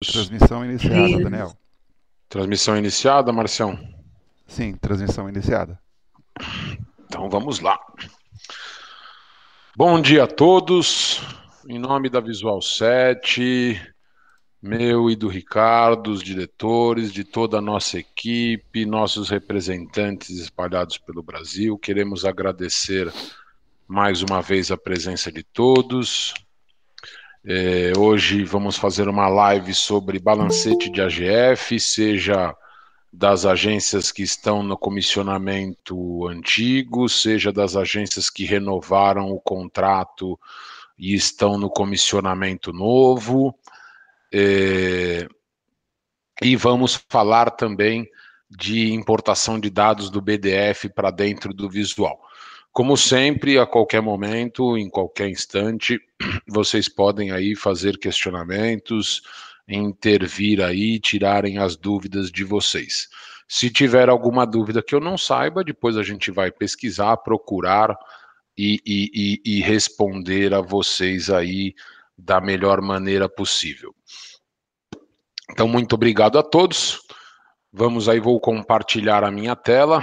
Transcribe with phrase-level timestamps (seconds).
[0.00, 1.56] Transmissão iniciada, Daniel.
[2.28, 3.76] Transmissão iniciada, Marcião?
[4.46, 5.78] Sim, transmissão iniciada.
[7.06, 7.78] Então vamos lá.
[9.76, 11.20] Bom dia a todos.
[11.68, 13.80] Em nome da Visual 7,
[14.62, 21.22] meu e do Ricardo, os diretores, de toda a nossa equipe, nossos representantes espalhados pelo
[21.22, 23.12] Brasil, queremos agradecer
[23.86, 26.34] mais uma vez a presença de todos.
[27.50, 32.54] É, hoje vamos fazer uma live sobre balancete de AGF, seja
[33.10, 40.38] das agências que estão no comissionamento antigo, seja das agências que renovaram o contrato
[40.98, 43.58] e estão no comissionamento novo.
[44.30, 45.26] É,
[46.42, 48.06] e vamos falar também
[48.50, 52.27] de importação de dados do BDF para dentro do visual.
[52.78, 56.00] Como sempre, a qualquer momento, em qualquer instante,
[56.46, 59.20] vocês podem aí fazer questionamentos,
[59.66, 63.08] intervir aí, tirarem as dúvidas de vocês.
[63.48, 67.98] Se tiver alguma dúvida que eu não saiba, depois a gente vai pesquisar, procurar
[68.56, 69.10] e, e,
[69.44, 71.74] e, e responder a vocês aí
[72.16, 73.92] da melhor maneira possível.
[75.50, 77.00] Então, muito obrigado a todos.
[77.72, 80.00] Vamos aí, vou compartilhar a minha tela.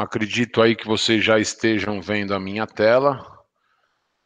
[0.00, 3.22] Acredito aí que vocês já estejam vendo a minha tela.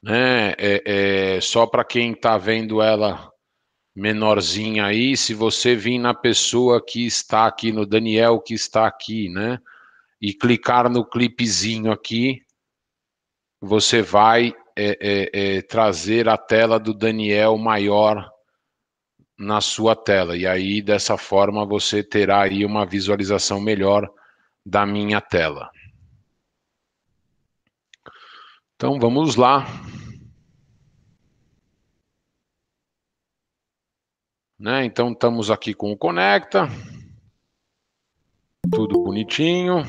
[0.01, 0.51] Né?
[0.57, 3.29] É, é só para quem está vendo ela
[3.93, 9.29] menorzinha aí, se você vir na pessoa que está aqui, no Daniel que está aqui,
[9.29, 9.59] né?
[10.23, 12.41] E clicar no clipezinho aqui,
[13.61, 18.31] você vai é, é, é, trazer a tela do Daniel maior
[19.37, 20.37] na sua tela.
[20.37, 24.09] E aí, dessa forma, você terá aí uma visualização melhor
[24.65, 25.71] da minha tela.
[28.75, 29.67] Então vamos lá.
[34.59, 34.85] Né?
[34.85, 36.69] Então estamos aqui com o Conecta.
[38.73, 39.83] Tudo bonitinho.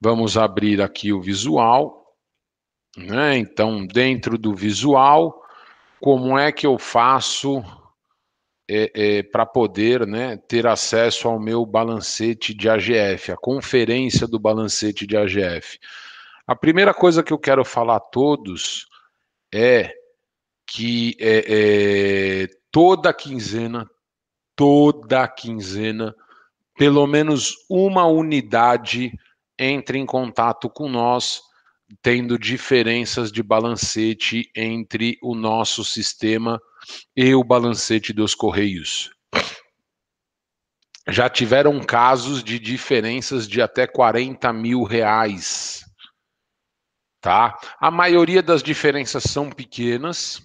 [0.00, 2.16] Vamos abrir aqui o visual.
[2.96, 3.38] Né?
[3.38, 5.42] Então, dentro do visual,
[6.00, 7.62] como é que eu faço
[8.68, 14.38] é, é, para poder né, ter acesso ao meu balancete de AGF, a conferência do
[14.38, 15.78] balancete de AGF.
[16.46, 18.86] A primeira coisa que eu quero falar a todos
[19.54, 19.94] é
[20.66, 23.88] que é, é, toda quinzena,
[24.56, 26.14] toda quinzena,
[26.76, 29.12] pelo menos uma unidade
[29.58, 31.40] entre em contato com nós,
[32.02, 36.60] tendo diferenças de balancete entre o nosso sistema
[37.34, 39.10] o balancete dos Correios.
[41.08, 45.84] Já tiveram casos de diferenças de até 40 mil reais.
[47.20, 47.56] Tá?
[47.80, 50.42] A maioria das diferenças são pequenas,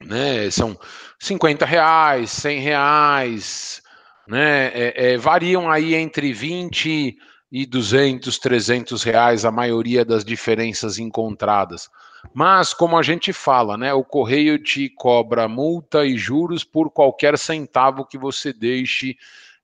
[0.00, 0.50] né?
[0.50, 0.78] São
[1.20, 3.82] 50 reais, 100 reais,
[4.26, 4.66] né?
[4.68, 7.16] É, é, variam aí entre 20
[7.50, 11.88] e 200, 300 reais a maioria das diferenças encontradas.
[12.32, 17.36] Mas, como a gente fala, né, o correio te cobra multa e juros por qualquer
[17.36, 19.16] centavo que você deixe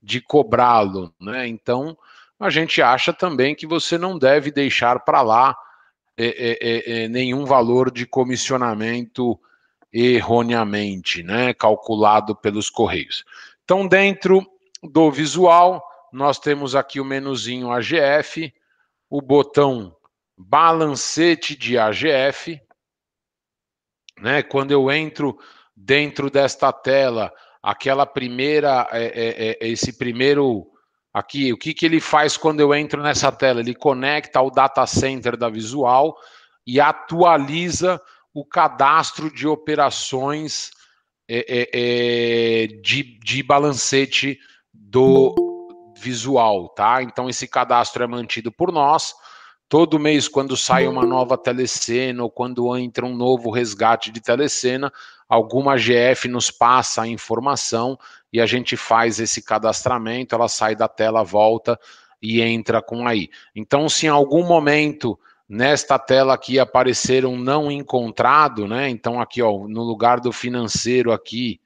[0.03, 1.13] de cobrá-lo.
[1.21, 1.47] Né?
[1.47, 1.97] Então,
[2.39, 5.57] a gente acha também que você não deve deixar para lá
[6.17, 9.39] é, é, é, é, nenhum valor de comissionamento
[9.93, 13.25] erroneamente, né, calculado pelos correios.
[13.65, 14.45] Então, dentro
[14.83, 15.83] do visual,
[16.13, 18.53] nós temos aqui o menuzinho AGF,
[19.09, 19.95] o botão
[20.39, 22.61] balancete de AGF,
[24.21, 24.43] né?
[24.43, 25.37] Quando eu entro
[25.77, 27.33] dentro desta tela,
[27.63, 30.67] aquela primeira, é, é, é, esse primeiro
[31.13, 33.61] aqui, o que, que ele faz quando eu entro nessa tela?
[33.61, 36.17] Ele conecta ao data center da Visual
[36.67, 38.01] e atualiza
[38.33, 40.71] o cadastro de operações
[41.29, 44.39] é, é, é, de, de balancete
[44.73, 45.35] do
[45.99, 47.03] Visual, tá?
[47.03, 49.15] Então esse cadastro é mantido por nós.
[49.69, 54.91] Todo mês, quando sai uma nova telecena ou quando entra um novo resgate de telecena,
[55.29, 57.99] alguma GF nos passa a informação
[58.33, 61.79] e a gente faz esse cadastramento, ela sai da tela, volta
[62.21, 63.29] e entra com aí.
[63.55, 68.89] Então, se em algum momento nesta tela aqui aparecer um não encontrado, né?
[68.89, 71.61] Então, aqui, ó, no lugar do financeiro aqui,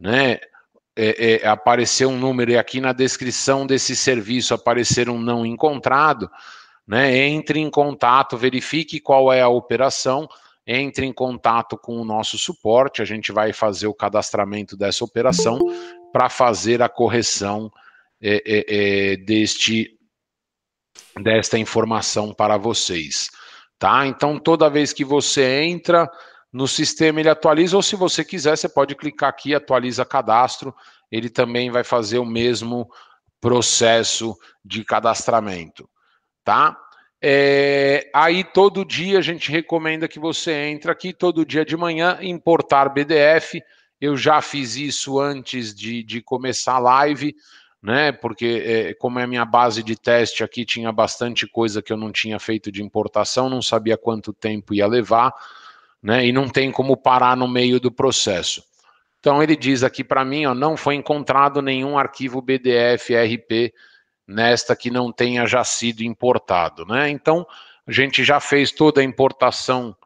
[0.00, 0.38] né?
[1.00, 6.28] É, é, aparecer um número e aqui na descrição desse serviço aparecer um não encontrado,
[6.88, 7.14] né?
[7.14, 10.26] Entre em contato, verifique qual é a operação,
[10.66, 15.58] entre em contato com o nosso suporte, a gente vai fazer o cadastramento dessa operação
[16.12, 17.70] para fazer a correção
[18.20, 19.94] é, é, é, deste
[21.20, 23.28] desta informação para vocês,
[23.78, 24.06] tá?
[24.06, 26.08] Então toda vez que você entra
[26.52, 30.74] no sistema ele atualiza ou se você quiser você pode clicar aqui atualiza cadastro,
[31.10, 32.88] ele também vai fazer o mesmo
[33.40, 35.88] processo de cadastramento,
[36.48, 36.74] tá?
[37.20, 42.16] É, aí todo dia a gente recomenda que você entre aqui todo dia de manhã
[42.22, 43.60] importar BDF.
[44.00, 47.34] Eu já fiz isso antes de, de começar a live
[47.82, 48.10] né?
[48.10, 51.96] Porque é, como é a minha base de teste aqui, tinha bastante coisa que eu
[51.96, 55.32] não tinha feito de importação, não sabia quanto tempo ia levar,
[56.02, 56.26] né?
[56.26, 58.64] E não tem como parar no meio do processo.
[59.20, 63.72] Então ele diz aqui para mim, ó, não foi encontrado nenhum arquivo BDF RP
[64.28, 67.08] nesta que não tenha já sido importado, né?
[67.08, 67.46] Então
[67.86, 69.96] a gente já fez toda a importação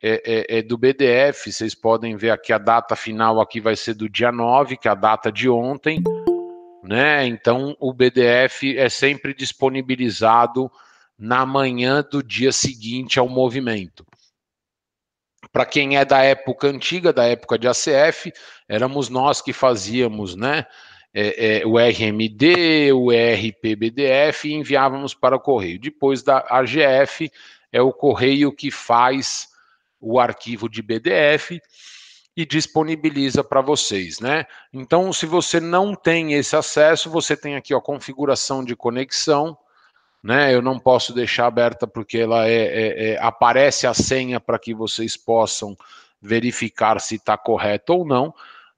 [0.00, 3.94] é, é, é, do BDF, vocês podem ver aqui a data final aqui vai ser
[3.94, 6.02] do dia 9, que é a data de ontem,
[6.82, 7.26] né?
[7.26, 10.70] Então o BDF é sempre disponibilizado
[11.18, 14.04] na manhã do dia seguinte ao movimento.
[15.52, 18.32] Para quem é da época antiga, da época de ACF,
[18.68, 20.66] éramos nós que fazíamos, né?
[21.14, 25.78] É, é, o RMD, o ERP-BDF e enviávamos para o correio.
[25.78, 27.30] Depois da AGF,
[27.70, 29.48] é o correio que faz
[30.00, 31.60] o arquivo de BDF
[32.36, 34.46] e disponibiliza para vocês, né?
[34.72, 39.56] Então, se você não tem esse acesso, você tem aqui a configuração de conexão,
[40.22, 40.54] né?
[40.54, 44.72] Eu não posso deixar aberta porque ela é, é, é aparece a senha para que
[44.72, 45.76] vocês possam
[46.20, 48.32] verificar se está correto ou não,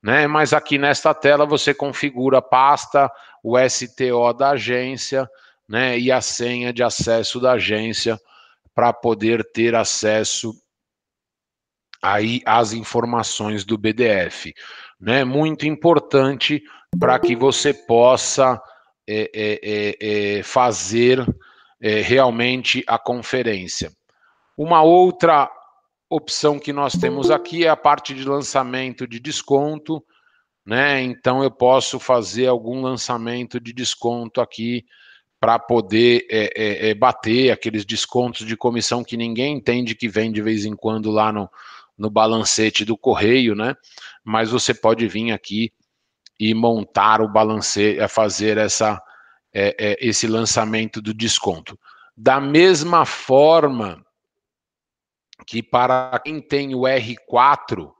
[0.04, 0.26] né?
[0.26, 3.10] Mas aqui nesta tela você configura a pasta,
[3.42, 5.26] o STO da agência,
[5.66, 5.98] né?
[5.98, 8.20] E a senha de acesso da agência
[8.74, 10.54] para poder ter acesso
[12.02, 14.52] aí as informações do BDF,
[15.00, 15.24] né?
[15.24, 16.62] Muito importante
[17.00, 18.60] para que você possa
[19.08, 21.26] é, é, é, é fazer
[21.80, 23.90] é, realmente a conferência.
[24.54, 25.50] Uma outra
[26.08, 30.04] opção que nós temos aqui é a parte de lançamento de desconto,
[30.64, 31.02] né?
[31.02, 34.84] Então eu posso fazer algum lançamento de desconto aqui
[35.40, 40.40] para poder é, é, bater aqueles descontos de comissão que ninguém entende que vem de
[40.40, 41.50] vez em quando lá no,
[41.98, 43.74] no balancete do correio, né?
[44.24, 45.72] Mas você pode vir aqui
[46.38, 49.00] e montar o balancete, é, fazer essa,
[49.52, 51.78] é, é, esse lançamento do desconto.
[52.16, 54.03] Da mesma forma
[55.46, 57.90] que para quem tem o R4,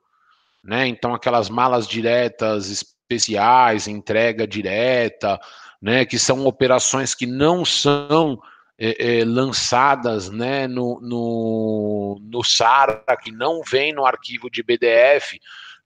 [0.63, 0.87] né?
[0.87, 5.39] Então aquelas malas diretas especiais, entrega direta,
[5.81, 6.05] né?
[6.05, 8.41] Que são operações que não são
[8.79, 15.39] é, é, lançadas né, no, no, no SARA, que não vem no arquivo de BDF,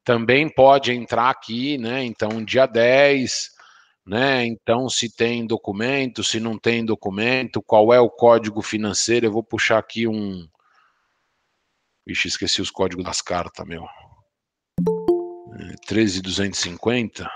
[0.02, 2.02] também pode entrar aqui, né?
[2.02, 3.50] Então, dia 10,
[4.06, 4.46] né?
[4.46, 9.26] Então, se tem documento, se não tem documento, qual é o código financeiro?
[9.26, 10.48] Eu vou puxar aqui um.
[12.08, 13.86] Vixe, esqueci os códigos das cartas, meu.
[15.86, 17.28] 13250.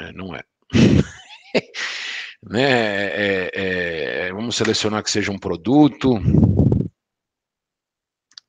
[0.00, 0.42] É, não é.
[2.42, 2.62] né?
[2.62, 6.14] É, é, é, vamos selecionar que seja um produto.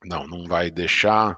[0.05, 1.37] Não, não vai deixar.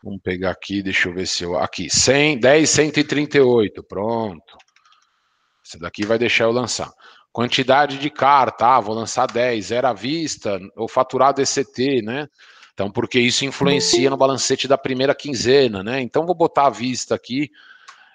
[0.00, 1.58] Vamos pegar aqui, deixa eu ver se eu.
[1.58, 3.82] Aqui, 100, 10, 138.
[3.82, 4.56] Pronto.
[5.66, 6.92] Esse daqui vai deixar eu lançar.
[7.34, 12.28] Quantidade de carta, ah, vou lançar 10, era vista, ou faturado ECT, né?
[12.72, 16.00] Então, porque isso influencia no balancete da primeira quinzena, né?
[16.00, 17.50] Então, vou botar à vista aqui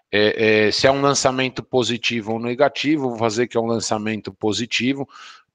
[0.10, 4.34] é, é, se é um lançamento positivo ou negativo, vou fazer que é um lançamento
[4.34, 5.06] positivo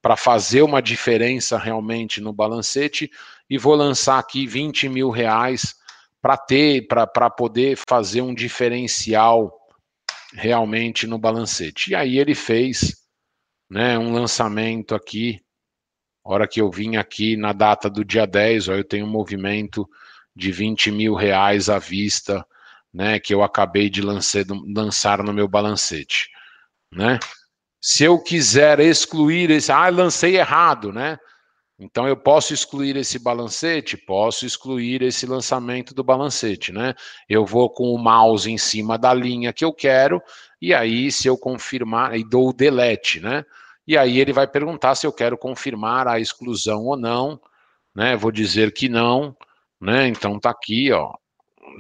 [0.03, 3.11] para fazer uma diferença realmente no balancete
[3.49, 5.75] e vou lançar aqui 20 mil reais
[6.21, 9.59] para ter, para poder fazer um diferencial
[10.35, 11.93] realmente no balancete.
[11.93, 13.04] E aí ele fez
[13.71, 15.41] né, um lançamento aqui,
[16.23, 19.89] hora que eu vim aqui na data do dia 10, ó, eu tenho um movimento
[20.35, 22.45] de 20 mil reais à vista
[22.95, 26.31] né, que eu acabei de lançar, lançar no meu balancete,
[26.93, 27.19] né?
[27.81, 31.19] Se eu quiser excluir esse, ah, lancei errado, né?
[31.79, 36.95] Então eu posso excluir esse balancete, posso excluir esse lançamento do balancete, né?
[37.29, 40.23] Eu vou com o mouse em cima da linha que eu quero
[40.69, 43.45] e aí se eu confirmar e dou o delete, né?
[43.87, 47.41] E aí ele vai perguntar se eu quero confirmar a exclusão ou não,
[47.95, 48.17] né?
[48.17, 49.37] Vou dizer que não,
[49.81, 50.09] né?
[50.09, 51.13] Então tá aqui, ó,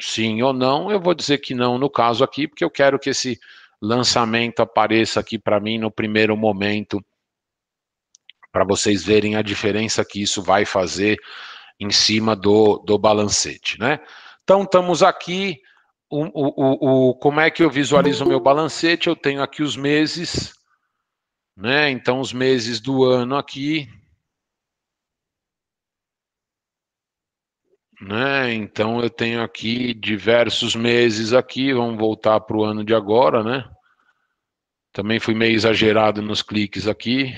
[0.00, 3.10] sim ou não, eu vou dizer que não no caso aqui, porque eu quero que
[3.10, 3.38] esse
[3.80, 7.02] lançamento apareça aqui para mim no primeiro momento,
[8.52, 11.18] para vocês verem a diferença que isso vai fazer
[11.80, 13.98] em cima do, do balancete, né?
[14.42, 15.58] Então, estamos aqui,
[16.10, 19.08] o, o, o, como é que eu visualizo o meu balancete?
[19.08, 20.52] Eu tenho aqui os meses,
[21.56, 21.90] né?
[21.90, 23.88] Então, os meses do ano aqui,
[28.00, 28.52] né?
[28.52, 33.64] Então eu tenho aqui diversos meses aqui, vamos voltar para o ano de agora, né?
[34.92, 37.32] Também fui meio exagerado nos cliques aqui.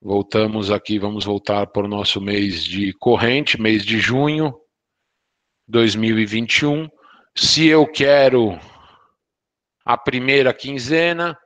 [0.00, 4.54] Voltamos aqui, vamos voltar para o nosso mês de corrente, mês de junho
[5.66, 6.88] 2021.
[7.36, 8.58] Se eu quero
[9.84, 11.38] a primeira quinzena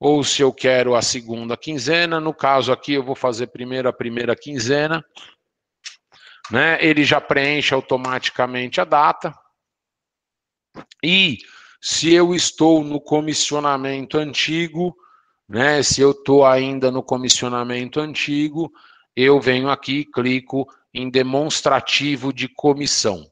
[0.00, 3.92] ou se eu quero a segunda quinzena, no caso aqui eu vou fazer primeiro a
[3.92, 5.04] primeira quinzena
[6.50, 9.34] né, ele já preenche automaticamente a data.
[11.02, 11.38] E
[11.80, 14.96] se eu estou no comissionamento antigo,
[15.48, 18.72] né, se eu estou ainda no comissionamento antigo,
[19.14, 23.30] eu venho aqui, clico em demonstrativo de comissão.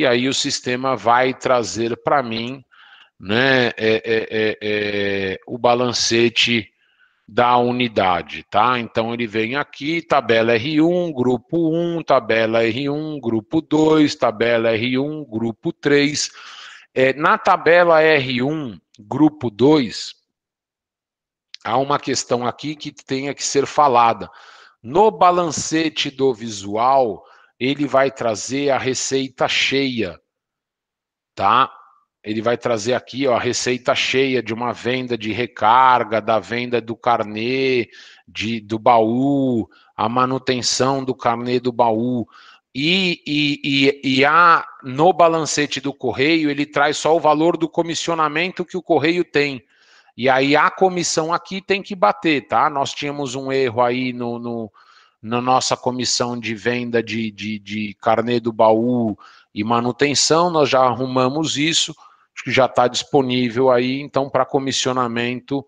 [0.00, 2.64] E aí o sistema vai trazer para mim
[3.20, 6.72] né, é, é, é, é o balancete
[7.28, 8.78] da unidade, tá?
[8.78, 15.70] Então ele vem aqui, tabela R1, grupo 1, tabela R1, grupo 2, tabela R1, grupo
[15.70, 16.30] 3.
[16.94, 20.14] É, na tabela R1, grupo 2,
[21.62, 24.30] há uma questão aqui que tenha que ser falada.
[24.82, 27.22] No balancete do visual,
[27.60, 30.18] ele vai trazer a receita cheia,
[31.34, 31.70] tá?
[32.22, 36.80] ele vai trazer aqui ó, a receita cheia de uma venda de recarga, da venda
[36.80, 37.88] do carnê,
[38.28, 42.26] de, do baú, a manutenção do carnê do baú.
[42.74, 47.68] E, e, e, e a, no balancete do correio, ele traz só o valor do
[47.68, 49.64] comissionamento que o correio tem.
[50.16, 52.68] E aí a comissão aqui tem que bater, tá?
[52.68, 54.70] Nós tínhamos um erro aí no, no
[55.22, 59.18] na nossa comissão de venda de, de, de carnê do baú
[59.54, 61.94] e manutenção, nós já arrumamos isso
[62.42, 65.64] que já está disponível aí, então, para comissionamento,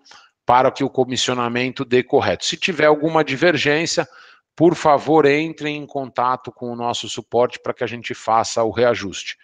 [0.46, 2.46] para que o comissionamento dê correto.
[2.46, 4.08] Se tiver alguma divergência,
[4.56, 8.70] por favor, entrem em contato com o nosso suporte para que a gente faça o
[8.70, 9.36] reajuste.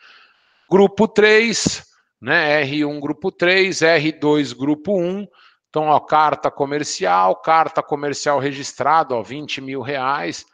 [0.71, 1.87] Grupo 3,
[2.21, 2.65] né?
[2.65, 5.27] R1 grupo 3, R2 grupo 1.
[5.69, 10.47] Então, ó, carta comercial, carta comercial registrada, ó, 20 mil reais,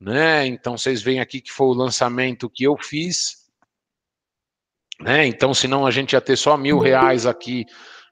[0.00, 0.46] né?
[0.46, 3.44] Então, vocês veem aqui que foi o lançamento que eu fiz,
[5.00, 5.26] né?
[5.26, 7.66] Então, senão a gente ia ter só mil reais aqui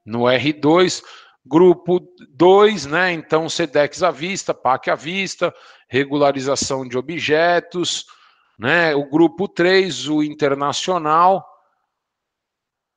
[0.05, 1.03] no R2.
[1.45, 3.13] Grupo 2, né?
[3.13, 5.53] Então, SEDEX à vista, PAC à vista,
[5.89, 8.07] regularização de objetos,
[8.57, 8.95] né?
[8.95, 11.45] O grupo 3, o internacional,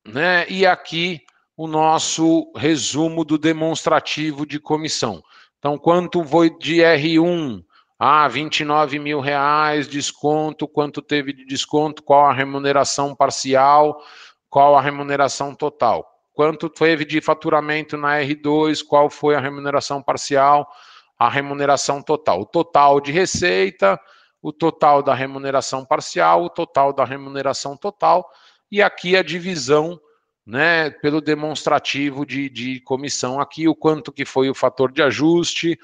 [0.06, 0.48] né?
[0.48, 1.25] E aqui
[1.58, 5.24] o nosso resumo do demonstrativo de comissão.
[5.58, 7.64] Então, quanto foi de R1
[7.98, 14.02] ah, 29 mil reais, desconto, quanto teve de desconto, qual a remuneração parcial,
[14.50, 16.06] qual a remuneração total.
[16.34, 20.70] Quanto teve de faturamento na R2, qual foi a remuneração parcial,
[21.18, 22.42] a remuneração total.
[22.42, 23.98] O total de receita,
[24.42, 28.30] o total da remuneração parcial, o total da remuneração total,
[28.70, 29.98] e aqui a divisão
[30.46, 35.80] né, pelo demonstrativo de, de comissão aqui, o quanto que foi o fator de ajuste,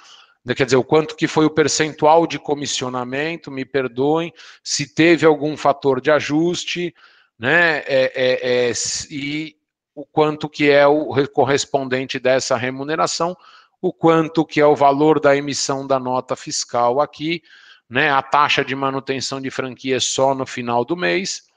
[0.45, 4.31] né, quer dizer, o quanto que foi o percentual de comissionamento, me perdoem,
[4.63, 6.93] se teve algum fator de ajuste,
[7.39, 8.73] né, é, é, é,
[9.09, 9.55] e
[9.95, 13.35] o quanto que é o correspondente dessa remuneração,
[13.81, 17.41] o quanto que é o valor da emissão da nota fiscal aqui,
[17.89, 21.50] né, a taxa de manutenção de franquia só no final do mês,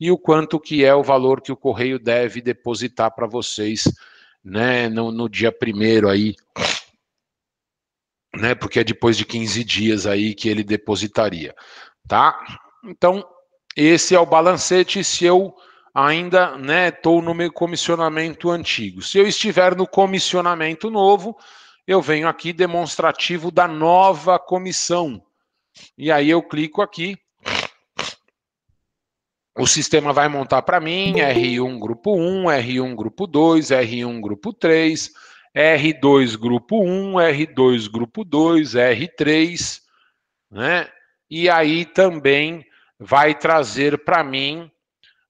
[0.00, 3.84] e o quanto que é o valor que o correio deve depositar para vocês,
[4.42, 6.34] né, no, no dia primeiro aí
[8.34, 8.54] né?
[8.54, 11.54] Porque é depois de 15 dias aí que ele depositaria,
[12.06, 12.38] tá?
[12.84, 13.26] Então,
[13.76, 15.54] esse é o balancete se eu
[15.92, 19.02] ainda, né, estou no meu comissionamento antigo.
[19.02, 21.36] Se eu estiver no comissionamento novo,
[21.86, 25.22] eu venho aqui demonstrativo da nova comissão.
[25.98, 27.18] E aí eu clico aqui.
[29.58, 35.10] O sistema vai montar para mim R1 grupo 1, R1 grupo 2, R1 grupo 3,
[35.56, 39.80] R2 grupo 1, R2 grupo 2, R3,
[40.50, 40.88] né?
[41.28, 42.64] E aí também
[42.98, 44.70] vai trazer para mim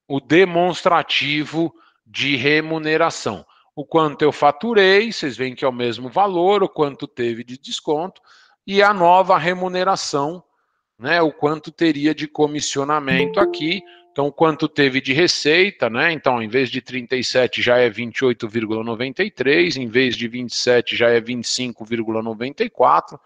[0.06, 1.72] o demonstrativo
[2.06, 3.44] de remuneração.
[3.74, 7.56] O quanto eu faturei, vocês veem que é o mesmo valor, o quanto teve de
[7.56, 8.20] desconto,
[8.66, 10.42] e a nova remuneração,
[10.98, 11.22] né?
[11.22, 16.12] O quanto teria de comissionamento aqui então, quanto teve de receita, né?
[16.12, 23.18] Então, em vez de 37 já é 28,93, em vez de 27 já é 25,94,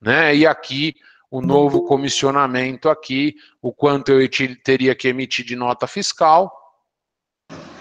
[0.00, 0.34] né?
[0.34, 0.94] E aqui
[1.30, 4.28] o novo comissionamento aqui, o quanto eu
[4.62, 6.52] teria que emitir de nota fiscal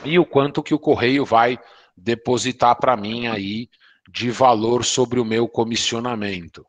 [0.03, 1.59] e o quanto que o correio vai
[1.97, 3.69] depositar para mim aí
[4.07, 6.65] de valor sobre o meu comissionamento.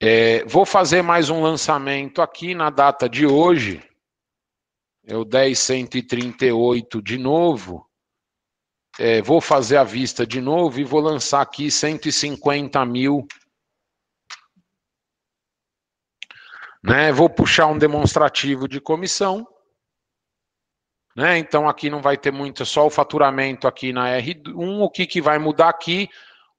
[0.00, 3.82] É, vou fazer mais um lançamento aqui na data de hoje.
[5.06, 7.88] É o 10138 de novo.
[8.98, 13.26] É, vou fazer a vista de novo e vou lançar aqui 150 mil.
[16.82, 17.12] Né?
[17.12, 19.46] Vou puxar um demonstrativo de comissão.
[21.14, 21.38] Né?
[21.38, 24.80] Então aqui não vai ter muito, só o faturamento aqui na R1.
[24.80, 26.08] O que, que vai mudar aqui?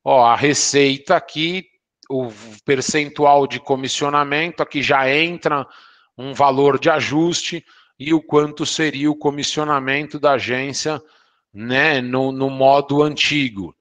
[0.03, 1.69] Ó, a receita aqui
[2.09, 2.31] o
[2.65, 5.67] percentual de comissionamento, aqui já entra
[6.17, 7.65] um valor de ajuste
[7.99, 11.01] e o quanto seria o comissionamento da agência
[11.53, 13.75] né, no, no modo antigo.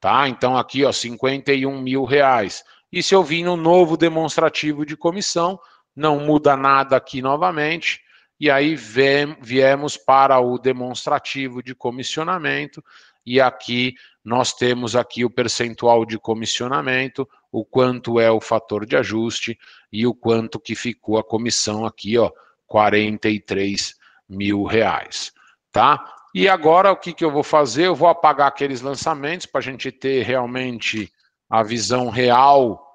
[0.00, 0.28] Tá?
[0.28, 2.64] Então aqui, ó, 51 mil reais.
[2.90, 5.58] E se eu vim no novo demonstrativo de comissão,
[5.94, 8.00] não muda nada aqui novamente.
[8.38, 12.82] E aí viemos para o demonstrativo de comissionamento
[13.24, 18.96] e aqui nós temos aqui o percentual de comissionamento, o quanto é o fator de
[18.96, 19.58] ajuste
[19.92, 22.30] e o quanto que ficou a comissão aqui, ó,
[22.70, 23.96] 43
[24.28, 25.32] mil reais,
[25.72, 26.14] tá?
[26.32, 27.88] E agora o que, que eu vou fazer?
[27.88, 31.12] Eu vou apagar aqueles lançamentos para a gente ter realmente
[31.48, 32.86] a visão real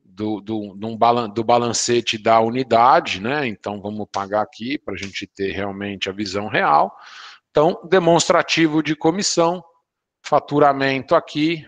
[0.00, 3.44] do, do, do, balancete da unidade, né?
[3.48, 6.96] Então vamos pagar aqui para a gente ter realmente a visão real.
[7.50, 9.64] Então, demonstrativo de comissão,
[10.22, 11.66] faturamento aqui,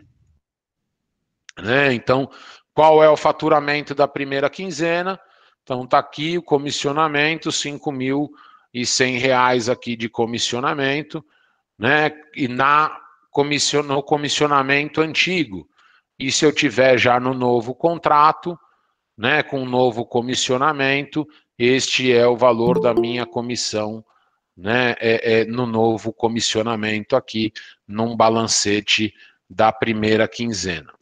[1.59, 1.93] né?
[1.93, 2.31] Então,
[2.73, 5.19] qual é o faturamento da primeira quinzena?
[5.67, 8.31] Então, está aqui o comissionamento, R$ mil
[8.73, 8.85] e
[9.19, 11.25] reais aqui de comissionamento,
[11.77, 12.13] né?
[12.37, 12.97] E na
[13.33, 15.69] comission, no comissionamento antigo.
[16.17, 18.57] E se eu tiver já no novo contrato,
[19.19, 21.27] né, com um novo comissionamento,
[21.59, 24.05] este é o valor da minha comissão,
[24.57, 27.53] né, é, é, no novo comissionamento aqui,
[27.89, 29.13] num balancete
[29.51, 30.96] da primeira quinzena.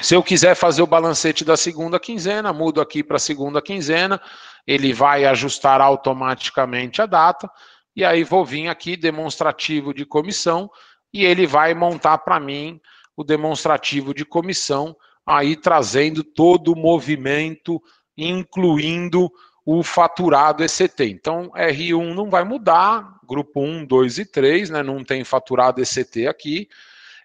[0.00, 4.20] Se eu quiser fazer o balancete da segunda quinzena, mudo aqui para a segunda quinzena,
[4.66, 7.50] ele vai ajustar automaticamente a data,
[7.94, 10.70] e aí vou vir aqui, demonstrativo de comissão,
[11.14, 12.78] e ele vai montar para mim
[13.16, 17.82] o demonstrativo de comissão, aí trazendo todo o movimento,
[18.18, 19.30] incluindo
[19.64, 21.04] o faturado ECT.
[21.04, 26.26] Então, R1 não vai mudar, grupo 1, 2 e 3, né, não tem faturado ECT
[26.26, 26.68] aqui,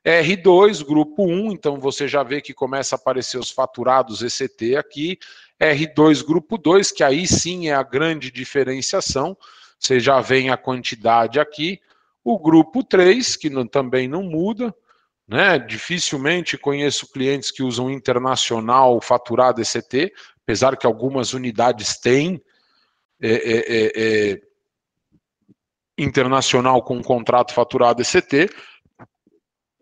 [0.05, 5.19] R2, grupo 1, então você já vê que começa a aparecer os faturados ECT aqui.
[5.59, 9.37] R2, grupo 2, que aí sim é a grande diferenciação,
[9.77, 11.79] você já vê a quantidade aqui.
[12.23, 14.73] O grupo 3, que não, também não muda,
[15.27, 15.59] né?
[15.59, 20.11] Dificilmente conheço clientes que usam internacional faturado ECT,
[20.43, 22.41] apesar que algumas unidades têm
[23.21, 24.41] é, é, é, é
[25.97, 28.49] internacional com contrato faturado ECT,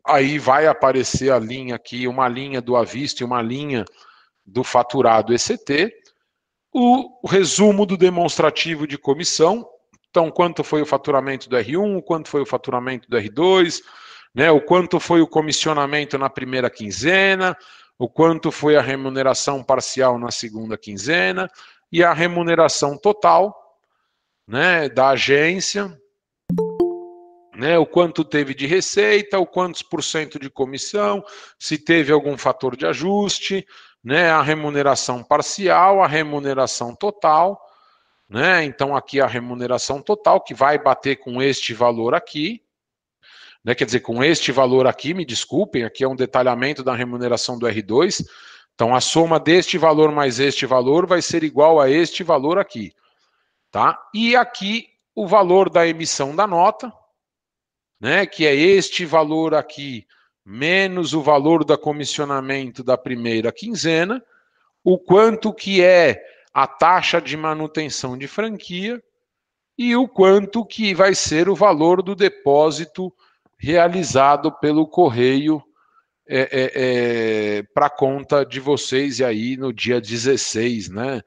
[0.06, 3.86] aí vai aparecer a linha aqui, uma linha do avista e uma linha
[4.46, 5.94] do faturado ECT,
[6.74, 9.68] o, resumo do demonstrativo de comissão,
[10.10, 13.82] então quanto foi o faturamento do R1, o quanto foi o faturamento do R2,
[14.34, 17.58] né, o quanto foi o comissionamento na primeira quinzena,
[17.98, 21.50] o quanto foi a remuneração parcial na segunda quinzena
[21.92, 23.56] e a remuneração total
[24.48, 25.96] né, da agência
[27.60, 31.22] né, o quanto teve de receita, o quantos por cento de comissão,
[31.60, 33.68] se teve algum fator de ajuste,
[34.02, 37.60] né, a remuneração parcial, a remuneração total,
[38.30, 38.64] né?
[38.64, 42.64] Então aqui a remuneração total que vai bater com este valor aqui,
[43.62, 43.76] né?
[43.76, 47.68] Quer dizer, com este valor aqui, me desculpem, aqui é um detalhamento da remuneração do
[47.68, 48.26] R2.
[48.74, 52.94] Então a soma deste valor mais este valor vai ser igual a este valor aqui,
[53.70, 54.00] tá?
[54.14, 56.94] E aqui o valor da emissão da nota,
[58.00, 60.06] né, que é este valor aqui,
[60.46, 64.24] menos o valor da comissionamento da primeira quinzena,
[64.84, 69.02] o quanto que é a taxa de manutenção de franquia
[69.78, 73.14] e o quanto que vai ser o valor do depósito
[73.58, 75.62] realizado pelo correio
[76.28, 81.22] é, é, é, para conta de vocês e aí no dia 16, né?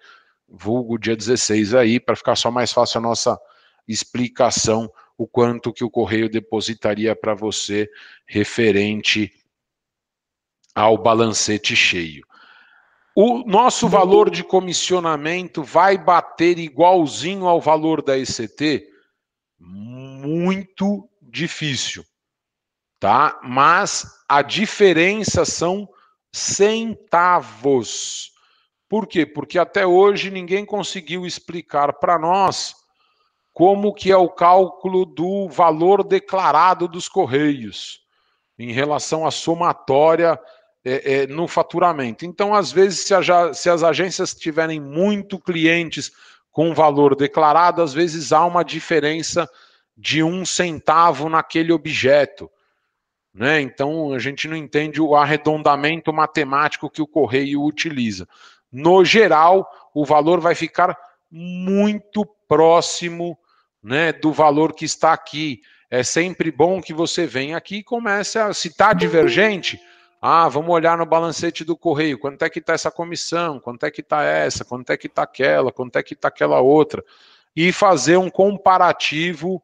[0.48, 3.40] Vulgo dia 16 aí, para ficar só mais fácil a nossa
[3.88, 7.88] explicação o quanto que o correio depositaria para você
[8.26, 9.32] referente
[10.74, 12.24] ao balancete cheio.
[13.14, 18.88] O nosso valor de comissionamento vai bater igualzinho ao valor da ECT?
[19.58, 22.04] Muito difícil,
[22.98, 23.38] tá?
[23.42, 25.86] Mas a diferença são
[26.32, 28.32] centavos.
[28.88, 29.26] Por quê?
[29.26, 32.81] Porque até hoje ninguém conseguiu explicar para nós
[33.52, 38.00] como que é o cálculo do valor declarado dos correios
[38.58, 40.40] em relação à somatória
[40.84, 42.24] é, é, no faturamento.
[42.24, 43.14] Então, às vezes, se,
[43.54, 46.10] se as agências tiverem muito clientes
[46.50, 49.48] com valor declarado, às vezes há uma diferença
[49.96, 52.50] de um centavo naquele objeto.
[53.32, 53.60] Né?
[53.60, 58.28] Então, a gente não entende o arredondamento matemático que o correio utiliza.
[58.70, 60.96] No geral, o valor vai ficar
[61.30, 63.38] muito próximo
[63.82, 65.60] né, do valor que está aqui.
[65.90, 68.54] É sempre bom que você venha aqui e comece a.
[68.54, 69.80] Se está divergente,
[70.20, 73.90] ah, vamos olhar no balancete do correio, quanto é que está essa comissão, quanto é
[73.90, 77.04] que está essa, quanto é que está aquela, quanto é que está aquela outra,
[77.56, 79.60] e fazer um comparativo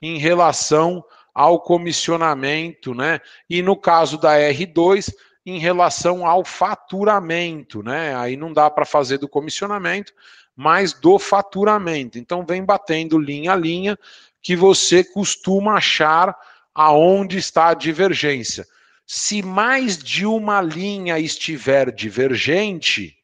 [0.00, 1.04] em relação
[1.34, 3.20] ao comissionamento, né?
[3.48, 5.12] E no caso da R2,
[5.46, 8.16] em relação ao faturamento, né?
[8.16, 10.12] Aí não dá para fazer do comissionamento,
[10.58, 12.18] mas do faturamento.
[12.18, 13.96] Então vem batendo linha a linha
[14.42, 16.36] que você costuma achar
[16.74, 18.66] aonde está a divergência.
[19.06, 23.16] Se mais de uma linha estiver divergente,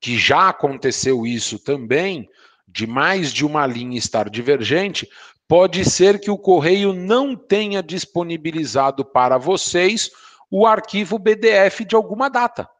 [0.00, 2.30] que já aconteceu isso também,
[2.68, 5.10] de mais de uma linha estar divergente,
[5.48, 10.08] pode ser que o correio não tenha disponibilizado para vocês
[10.48, 12.70] o arquivo BDF de alguma data.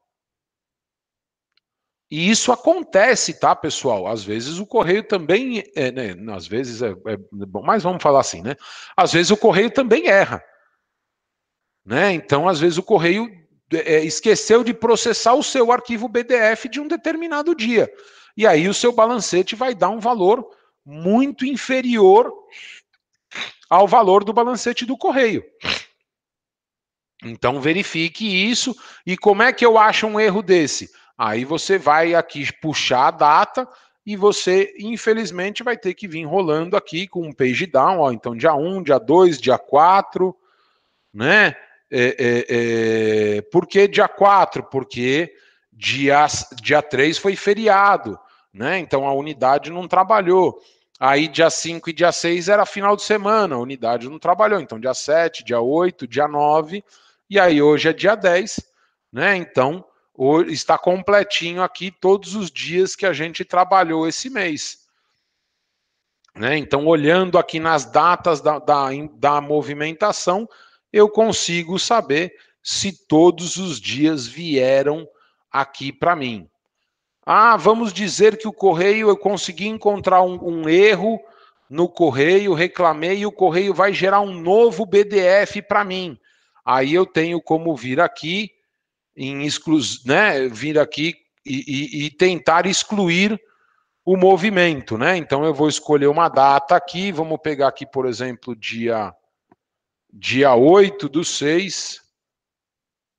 [2.10, 4.06] E isso acontece, tá, pessoal?
[4.06, 7.16] Às vezes o correio também, é, né, às vezes é, é
[7.46, 8.56] bom, mas vamos falar assim, né?
[8.96, 10.42] Às vezes o correio também erra,
[11.84, 12.12] né?
[12.12, 13.30] Então, às vezes o correio
[13.72, 17.92] é, esqueceu de processar o seu arquivo BDF de um determinado dia,
[18.34, 20.48] e aí o seu balancete vai dar um valor
[20.86, 22.32] muito inferior
[23.68, 25.44] ao valor do balancete do correio.
[27.22, 28.74] Então verifique isso.
[29.04, 30.90] E como é que eu acho um erro desse?
[31.18, 33.68] Aí você vai aqui puxar a data
[34.06, 38.36] e você, infelizmente, vai ter que vir rolando aqui com um page down, ó, então
[38.36, 40.34] dia 1, dia 2, dia 4,
[41.12, 41.56] né?
[41.90, 42.46] É, é,
[43.38, 44.62] é, por que dia 4?
[44.64, 45.34] Porque
[45.72, 46.26] dia,
[46.62, 48.18] dia 3 foi feriado,
[48.52, 48.78] né?
[48.78, 50.58] Então a unidade não trabalhou.
[51.00, 54.60] Aí dia 5 e dia 6 era final de semana, a unidade não trabalhou.
[54.60, 56.82] Então dia 7, dia 8, dia 9,
[57.28, 58.60] e aí hoje é dia 10,
[59.12, 59.36] né?
[59.36, 59.84] Então
[60.48, 64.86] está completinho aqui todos os dias que a gente trabalhou esse mês.
[66.34, 66.56] Né?
[66.56, 70.48] Então, olhando aqui nas datas da, da, da movimentação,
[70.92, 75.08] eu consigo saber se todos os dias vieram
[75.50, 76.48] aqui para mim.
[77.24, 81.20] Ah, vamos dizer que o correio eu consegui encontrar um, um, erro
[81.68, 86.18] no correio, reclamei e o correio vai gerar um novo BDF para mim.
[86.64, 88.50] Aí eu tenho como vir aqui
[89.18, 93.38] em exclus, né, vir aqui e, e, e, tentar excluir
[94.04, 95.16] o movimento, né?
[95.16, 99.12] Então eu vou escolher uma data aqui, vamos pegar aqui, por exemplo, dia
[100.10, 102.00] dia 8 do 6,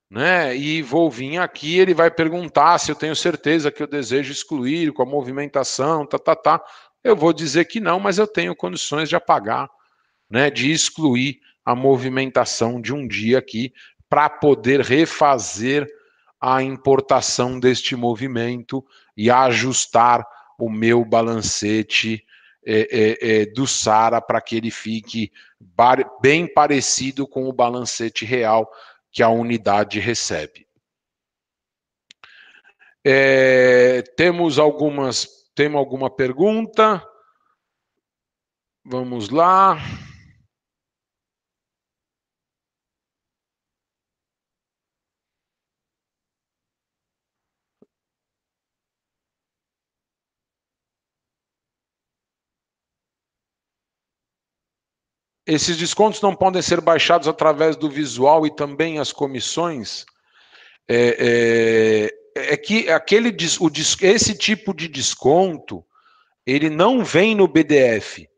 [0.09, 0.55] né?
[0.55, 4.93] E vou vir aqui, ele vai perguntar se eu tenho certeza que eu desejo excluir
[4.93, 6.63] com a movimentação, tá, tá, tá.
[7.03, 9.69] Eu vou dizer que não, mas eu tenho condições de apagar,
[10.29, 10.49] né?
[10.49, 13.73] De excluir a movimentação de um dia aqui
[14.09, 15.87] para poder refazer
[16.41, 18.83] a importação deste movimento
[19.15, 20.25] e ajustar
[20.57, 22.25] o meu balancete
[22.65, 25.31] é, é, é, do SARA para que ele fique
[26.21, 28.69] bem parecido com o balancete real
[29.11, 30.67] que a unidade recebe.
[33.03, 37.05] É, temos algumas, temos alguma pergunta?
[38.85, 39.77] Vamos lá.
[55.51, 60.05] Esses descontos não podem ser baixados através do visual e também as comissões.
[60.87, 65.83] É, é, é que aquele, o, esse tipo de desconto
[66.45, 68.29] ele não vem no BDF.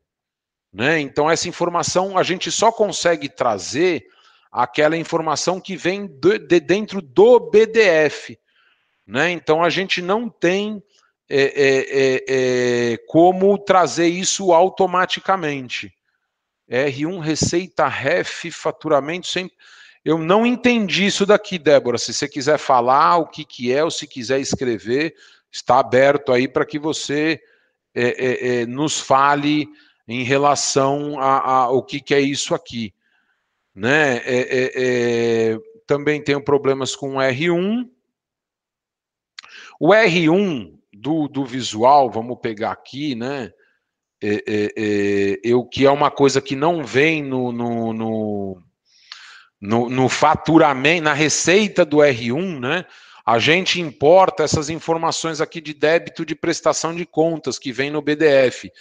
[0.71, 1.02] Né?
[1.02, 4.06] Então, essa informação a gente só consegue trazer
[4.50, 8.39] aquela informação que vem de, de dentro do BDF.
[9.06, 9.32] Né?
[9.32, 10.82] Então, a gente não tem
[11.30, 15.93] é, é, é, é como trazer isso automaticamente.
[16.71, 19.55] R1 receita ref faturamento sempre.
[20.03, 21.97] Eu não entendi isso daqui, Débora.
[21.97, 25.13] Se você quiser falar o que, que é ou se quiser escrever,
[25.51, 27.39] está aberto aí para que você
[27.93, 29.67] é, é, é, nos fale
[30.07, 32.93] em relação a, a, o que, que é isso aqui.
[33.75, 34.17] Né?
[34.25, 37.88] É, é, é também tenho problemas com o R1.
[39.79, 43.51] O R1 do, do visual, vamos pegar aqui, né?
[44.23, 48.62] É, é, é, eu, que é uma coisa que não vem no, no, no,
[49.60, 52.86] no, no faturamento, na receita do R1, né?
[53.25, 58.01] A gente importa essas informações aqui de débito de prestação de contas que vem no
[58.01, 58.71] BDF.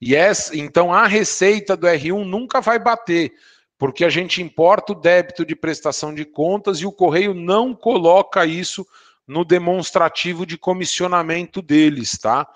[0.00, 3.32] E essa, então a receita do R1 nunca vai bater,
[3.78, 8.44] porque a gente importa o débito de prestação de contas e o correio não coloca
[8.44, 8.86] isso
[9.26, 12.46] no demonstrativo de comissionamento deles, tá?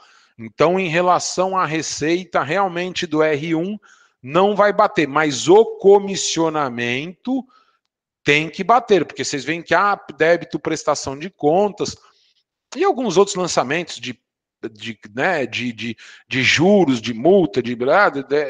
[0.43, 3.79] Então, em relação à receita realmente do R1,
[4.23, 7.45] não vai bater, mas o comissionamento
[8.25, 11.95] tem que bater, porque vocês veem que há débito, prestação de contas
[12.75, 14.19] e alguns outros lançamentos de,
[14.73, 17.85] de, né, de, de, de juros, de multa, de, de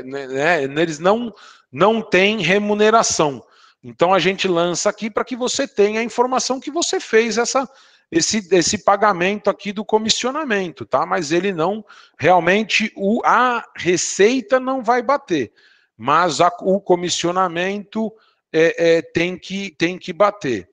[0.05, 0.26] né,
[0.68, 1.35] né, eles não,
[1.72, 3.44] não têm remuneração.
[3.83, 7.68] Então a gente lança aqui para que você tenha a informação que você fez essa,
[8.11, 11.07] esse, esse pagamento aqui do comissionamento, tá?
[11.07, 11.85] Mas ele não
[12.18, 15.53] realmente o, a receita não vai bater,
[15.96, 18.12] mas a, o comissionamento
[18.53, 20.68] é, é, tem, que, tem que bater.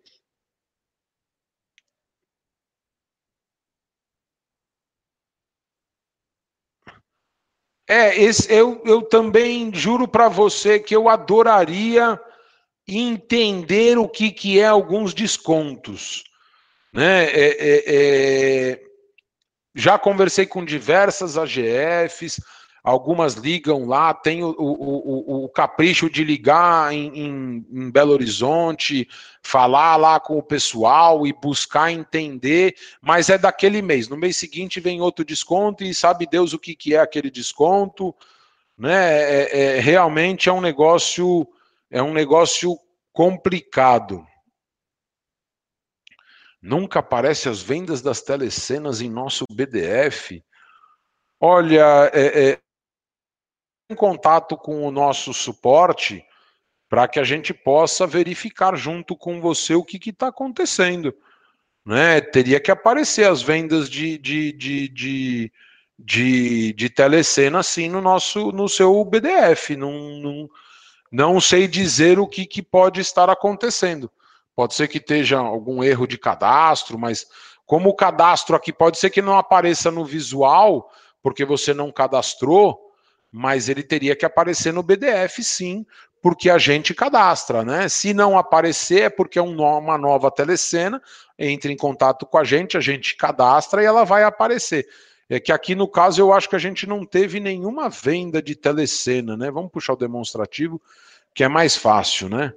[7.90, 12.20] É, esse, eu, eu também juro para você que eu adoraria
[12.86, 16.26] entender o que, que é alguns descontos.
[16.98, 17.26] Né?
[17.26, 18.82] É, é, é...
[19.76, 22.42] Já conversei com diversas AGFs,
[22.84, 28.14] algumas ligam lá, tem o, o, o, o capricho de ligar em, em, em, Belo
[28.14, 29.08] Horizonte,
[29.44, 34.10] falar lá com o pessoal e buscar entender, mas é daquele mês.
[34.10, 38.12] No mês seguinte vem outro desconto e sabe Deus o que, que é aquele desconto.
[38.76, 38.96] Né?
[38.96, 41.48] É, é, realmente é um negócio,
[41.92, 42.76] é um negócio
[43.14, 44.26] complicado.
[46.62, 50.44] Nunca aparece as vendas das telecenas em nosso BDF.
[51.40, 52.60] Olha, é, é,
[53.90, 56.26] em contato com o nosso suporte
[56.90, 61.14] para que a gente possa verificar junto com você o que está acontecendo.
[61.86, 62.20] Né?
[62.22, 65.52] Teria que aparecer as vendas de, de, de, de,
[65.98, 69.76] de, de telecena assim no nosso no seu BDF.
[69.76, 70.50] Não, não,
[71.12, 74.12] não sei dizer o que, que pode estar acontecendo.
[74.58, 77.28] Pode ser que esteja algum erro de cadastro, mas
[77.64, 80.92] como o cadastro aqui pode ser que não apareça no visual,
[81.22, 82.76] porque você não cadastrou,
[83.32, 85.86] mas ele teria que aparecer no BDF sim,
[86.24, 87.88] porque a gente cadastra, né?
[87.88, 91.00] Se não aparecer é porque é uma nova telecena,
[91.38, 94.88] entre em contato com a gente, a gente cadastra e ela vai aparecer.
[95.30, 98.56] É que aqui no caso eu acho que a gente não teve nenhuma venda de
[98.56, 99.52] telecena, né?
[99.52, 100.82] Vamos puxar o demonstrativo,
[101.32, 102.54] que é mais fácil, né?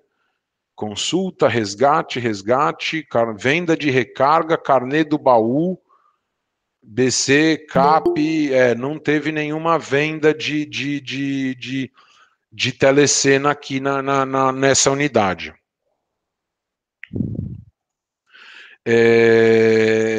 [0.80, 5.78] Consulta, resgate, resgate, venda de recarga, carnê do baú,
[6.82, 11.92] BC, CAP, é, não teve nenhuma venda de, de, de, de,
[12.50, 15.52] de telecena aqui na, na, na nessa unidade.
[18.82, 20.10] É...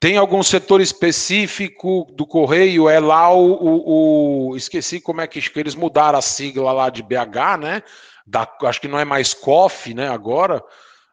[0.00, 2.88] Tem algum setor específico do Correio?
[2.88, 7.02] É lá o, o, o, Esqueci como é que, eles mudaram a sigla lá de
[7.02, 7.82] BH, né?
[8.28, 10.62] da, acho que não é mais COF, né, agora,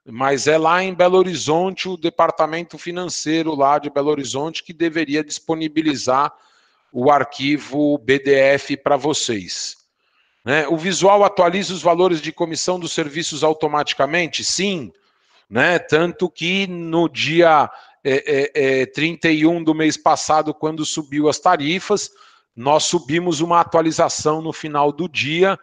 [0.06, 5.24] mas é lá em Belo Horizonte o departamento financeiro lá de Belo Horizonte que deveria
[5.24, 6.32] disponibilizar
[6.91, 9.78] o arquivo BDF para vocês.
[10.43, 10.67] Né?
[10.67, 14.43] O visual atualiza os valores de comissão dos serviços automaticamente?
[14.43, 14.91] Sim.
[15.50, 15.80] Né?
[15.80, 17.69] Tanto que no dia
[18.08, 22.12] é, é, é, 31 do mês passado, quando subiu as tarifas,
[22.56, 25.58] nós subimos uma atualização no final do dia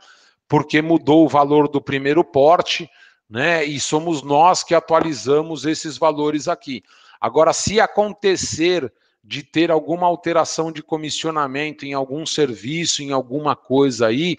[0.49, 2.91] porque mudou o valor do primeiro porte,
[3.31, 3.65] né?
[3.65, 6.83] E somos nós que atualizamos esses valores aqui.
[7.21, 14.09] Agora, se acontecer de ter alguma alteração de comissionamento em algum serviço, em alguma coisa
[14.09, 14.37] aí,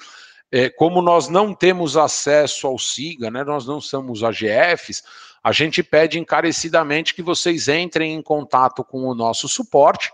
[0.52, 5.02] é, como nós não temos acesso ao SIGA, né, nós não somos AGFs,
[5.44, 10.12] a gente pede encarecidamente que vocês entrem em contato com o nosso suporte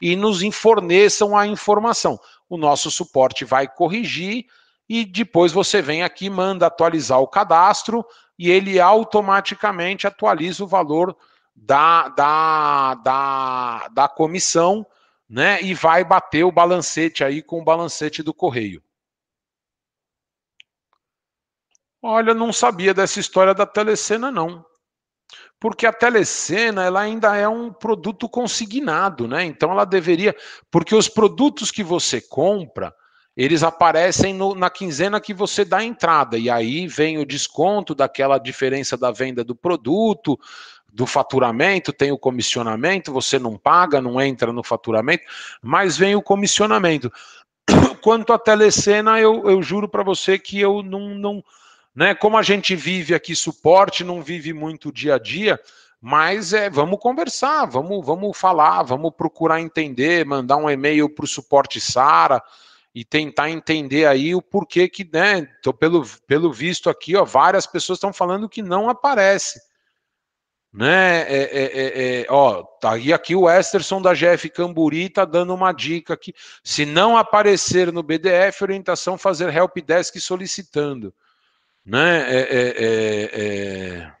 [0.00, 2.18] e nos forneçam a informação.
[2.48, 4.46] O nosso suporte vai corrigir
[4.88, 8.04] e depois você vem aqui, manda atualizar o cadastro
[8.38, 11.14] e ele automaticamente atualiza o valor
[11.54, 14.86] da, da, da, da comissão,
[15.28, 15.60] né?
[15.62, 18.82] E vai bater o balancete aí com o balancete do correio.
[22.02, 24.64] Olha, não sabia dessa história da telecena, não.
[25.58, 29.44] Porque a telecena ela ainda é um produto consignado, né?
[29.44, 30.34] Então ela deveria.
[30.70, 32.94] Porque os produtos que você compra,
[33.36, 37.94] eles aparecem no, na quinzena que você dá a entrada, e aí vem o desconto
[37.94, 40.38] daquela diferença da venda do produto,
[40.92, 45.24] do faturamento, tem o comissionamento, você não paga, não entra no faturamento,
[45.62, 47.10] mas vem o comissionamento.
[48.02, 51.44] Quanto à telecena, eu, eu juro para você que eu não, não.
[51.94, 55.60] Né, como a gente vive aqui suporte, não vive muito dia a dia,
[56.00, 61.28] mas é, vamos conversar, vamos, vamos falar, vamos procurar entender, mandar um e-mail para o
[61.28, 62.42] suporte Sara
[62.94, 65.46] e tentar entender aí o porquê que, né?
[65.62, 69.60] Tô pelo, pelo visto aqui, ó, várias pessoas estão falando que não aparece
[70.72, 71.22] né?
[71.22, 75.54] É, é, é, é, ó, tá aí aqui o Esterson da GF Camburi tá dando
[75.54, 76.32] uma dica aqui.
[76.62, 81.12] Se não aparecer no BDF, orientação fazer help desk solicitando,
[81.90, 82.20] né?
[82.28, 84.12] É, é,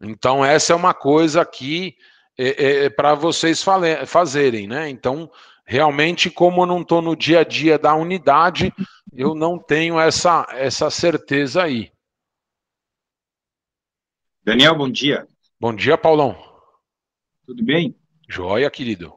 [0.00, 1.96] então essa é uma coisa aqui
[2.96, 3.62] para vocês
[4.06, 4.88] fazerem, né?
[4.88, 5.30] Então
[5.66, 8.72] realmente como eu não estou no dia a dia da unidade,
[9.12, 11.92] eu não tenho essa essa certeza aí.
[14.42, 15.28] Daniel, bom dia.
[15.60, 16.34] Bom dia, Paulão.
[17.44, 17.94] Tudo bem?
[18.28, 19.12] Joia, querido.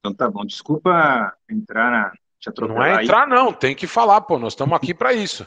[0.00, 0.44] Então tá bom.
[0.44, 2.12] Desculpa entrar na.
[2.60, 3.52] Não é entrar, não.
[3.52, 4.38] Tem que falar, pô.
[4.38, 5.46] Nós estamos aqui para isso.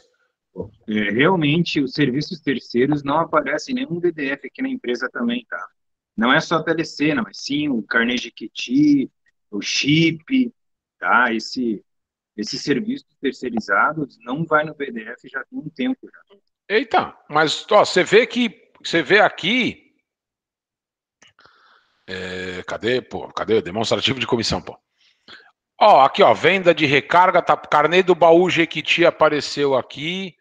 [0.88, 5.68] É, realmente, os serviços terceiros não aparecem nenhum DDF aqui na empresa também, tá?
[6.16, 9.12] Não é só a telecena, mas sim o carnê Jequiti,
[9.52, 10.54] o chip,
[10.98, 11.34] tá?
[11.34, 11.84] Esse,
[12.38, 16.38] esses serviços terceirizados não vai no BDF já tem um tempo já.
[16.70, 19.94] Eita, mas ó, você vê que você vê aqui.
[22.08, 23.28] É, cadê, pô?
[23.34, 23.62] Cadê?
[23.62, 24.78] Demonstrativo de comissão, pô.
[25.80, 30.36] Ó, aqui, ó, venda de recarga, tá, carnê do baú Jequiti apareceu aqui.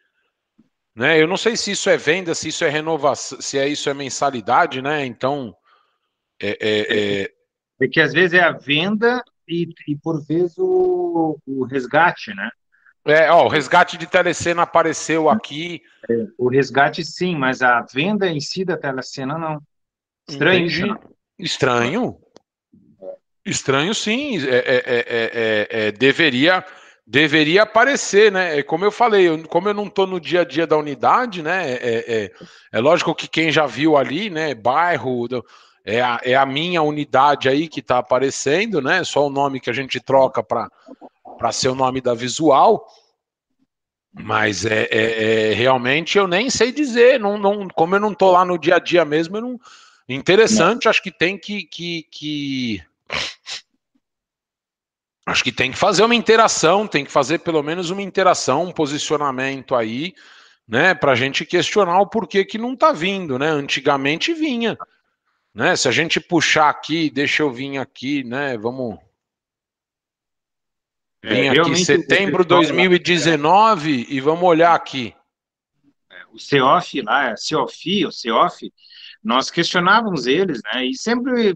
[0.95, 1.21] Né?
[1.21, 3.95] Eu não sei se isso é venda, se isso é renovação, se é isso é
[3.95, 5.05] mensalidade, né?
[5.05, 5.55] Então.
[6.41, 7.31] É, é, é...
[7.81, 12.49] é que às vezes é a venda e, e por vezes o, o resgate, né?
[13.07, 15.83] É, ó, o resgate de telecena apareceu aqui.
[16.09, 19.61] É, o resgate sim, mas a venda em si da telecena não.
[20.29, 20.67] Estranho.
[20.67, 20.87] Entendi.
[20.87, 21.01] Não?
[21.39, 22.19] Estranho.
[23.45, 24.39] Estranho, sim.
[24.47, 26.65] É é, é, é, é, deveria,
[27.07, 28.63] deveria aparecer, né?
[28.63, 31.79] Como eu falei, eu, como eu não estou no dia a dia da unidade, né?
[31.81, 32.31] É,
[32.75, 34.55] lógico que quem já viu ali, né?
[34.55, 35.27] Bairro,
[35.85, 39.05] é a, é a minha unidade aí que está aparecendo, né?
[39.05, 40.71] Só o nome que a gente troca para
[41.39, 42.87] para ser o nome da visual,
[44.13, 48.33] mas é, é, é, realmente eu nem sei dizer, não, não, como eu não estou
[48.33, 49.61] lá no dia a dia mesmo, eu não,
[50.09, 52.83] interessante, acho que tem que, que, que,
[55.27, 58.73] acho que tem que fazer uma interação, tem que fazer pelo menos uma interação, um
[58.73, 60.15] posicionamento aí,
[60.67, 63.49] né, para a gente questionar o porquê que não está vindo, né?
[63.49, 64.79] Antigamente vinha,
[65.55, 65.77] né?
[65.77, 68.57] Se a gente puxar aqui, deixa eu vir aqui, né?
[68.57, 68.99] Vamos
[71.25, 75.15] Vem é, aqui setembro de 2019 e vamos olhar aqui.
[76.11, 78.71] É, o CEOF lá, CEOF, o CEOF,
[79.23, 80.85] nós questionávamos eles, né?
[80.85, 81.55] E sempre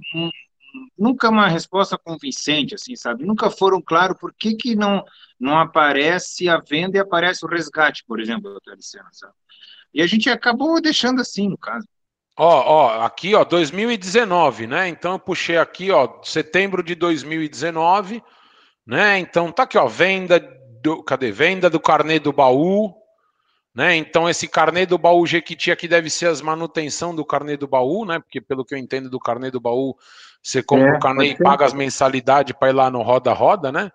[0.97, 3.25] nunca uma resposta convincente, assim, sabe?
[3.25, 5.05] Nunca foram claro por que, que não,
[5.39, 9.35] não aparece a venda e aparece o resgate, por exemplo, da telecena, sabe?
[9.93, 11.87] E a gente acabou deixando assim, no caso.
[12.37, 14.89] Ó, ó, aqui, ó, 2019, né?
[14.89, 18.23] Então eu puxei aqui, ó, setembro de 2019
[18.89, 19.19] né?
[19.19, 20.41] Então tá aqui, ó, venda
[20.83, 21.31] do, cadê?
[21.31, 22.95] Venda do carnê do baú,
[23.75, 23.97] né?
[23.97, 28.05] Então esse carnê do baú Jequiti aqui deve ser as manutenção do carnê do baú,
[28.05, 28.19] né?
[28.19, 29.97] Porque pelo que eu entendo do carnê do baú,
[30.43, 33.71] você compra é, o carnê e paga as mensalidades para ir lá no roda roda,
[33.71, 33.93] né?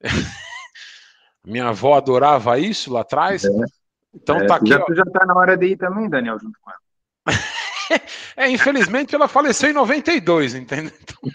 [1.44, 3.44] Minha avó adorava isso lá atrás.
[3.44, 3.48] É.
[4.14, 4.94] Então é, tá aqui, já, ó.
[4.94, 6.78] já tá na hora de ir também, Daniel, junto com ela.
[8.36, 10.92] é, infelizmente ela faleceu em 92, entendeu?
[11.02, 11.30] Então...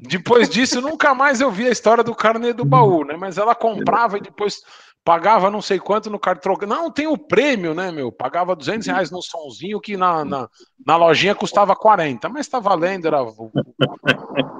[0.00, 3.16] Depois disso, nunca mais eu vi a história do carnê do baú, né?
[3.16, 4.62] Mas ela comprava e depois
[5.04, 6.56] pagava não sei quanto no cartão.
[6.66, 8.12] Não, tem o prêmio, né, meu?
[8.12, 10.48] Pagava 200 reais no somzinho que na, na,
[10.86, 13.18] na lojinha custava 40, mas tá valendo, era,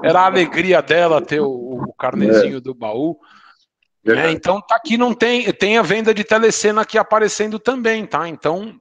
[0.03, 3.19] era a alegria dela ter o, o carnezinho do baú.
[4.05, 8.29] É, então tá aqui, não tem, tem a venda de telecena aqui aparecendo também, tá?
[8.29, 8.75] Então.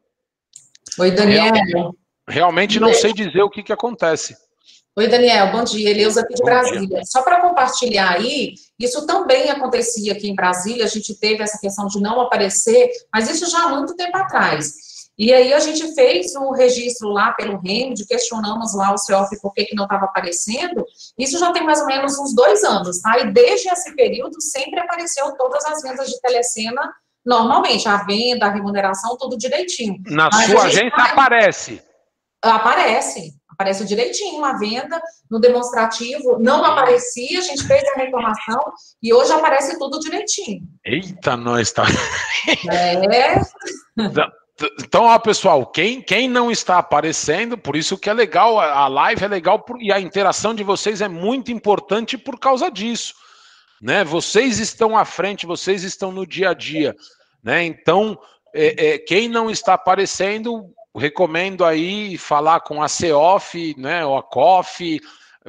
[0.97, 1.43] Oi, Daniel.
[1.43, 1.97] Realmente,
[2.27, 4.35] realmente não sei dizer o que, que acontece.
[4.97, 5.89] Oi, Daniel, bom dia.
[5.89, 6.87] Eleusa aqui de bom Brasília.
[6.87, 7.05] Dia.
[7.05, 11.87] Só para compartilhar aí, isso também acontecia aqui em Brasília, a gente teve essa questão
[11.87, 14.91] de não aparecer, mas isso já há muito tempo atrás.
[15.17, 19.53] E aí a gente fez um registro lá pelo REMD, questionamos lá o CEOF por
[19.53, 20.85] que, que não estava aparecendo.
[21.17, 23.17] Isso já tem mais ou menos uns dois anos, tá?
[23.19, 26.81] E desde esse período sempre apareceu todas as vendas de telecena
[27.25, 30.01] normalmente, a venda, a remuneração, tudo direitinho.
[30.07, 31.81] Na Mas sua agência aparece.
[32.41, 34.99] Aparece, Aparece direitinho a venda
[35.29, 38.59] no demonstrativo, não aparecia, a gente fez a reclamação
[39.03, 40.63] e hoje aparece tudo direitinho.
[40.83, 41.85] Eita, nós tá.
[42.71, 43.39] É.
[44.79, 49.23] Então, ó, pessoal, quem, quem não está aparecendo, por isso que é legal, a live
[49.23, 53.15] é legal por, e a interação de vocês é muito importante por causa disso.
[53.81, 54.03] Né?
[54.03, 56.95] Vocês estão à frente, vocês estão no dia a dia.
[57.43, 57.63] Né?
[57.63, 58.19] Então,
[58.53, 60.69] é, é, quem não está aparecendo,
[60.99, 64.99] recomendo aí falar com a COF, né, ou a COF,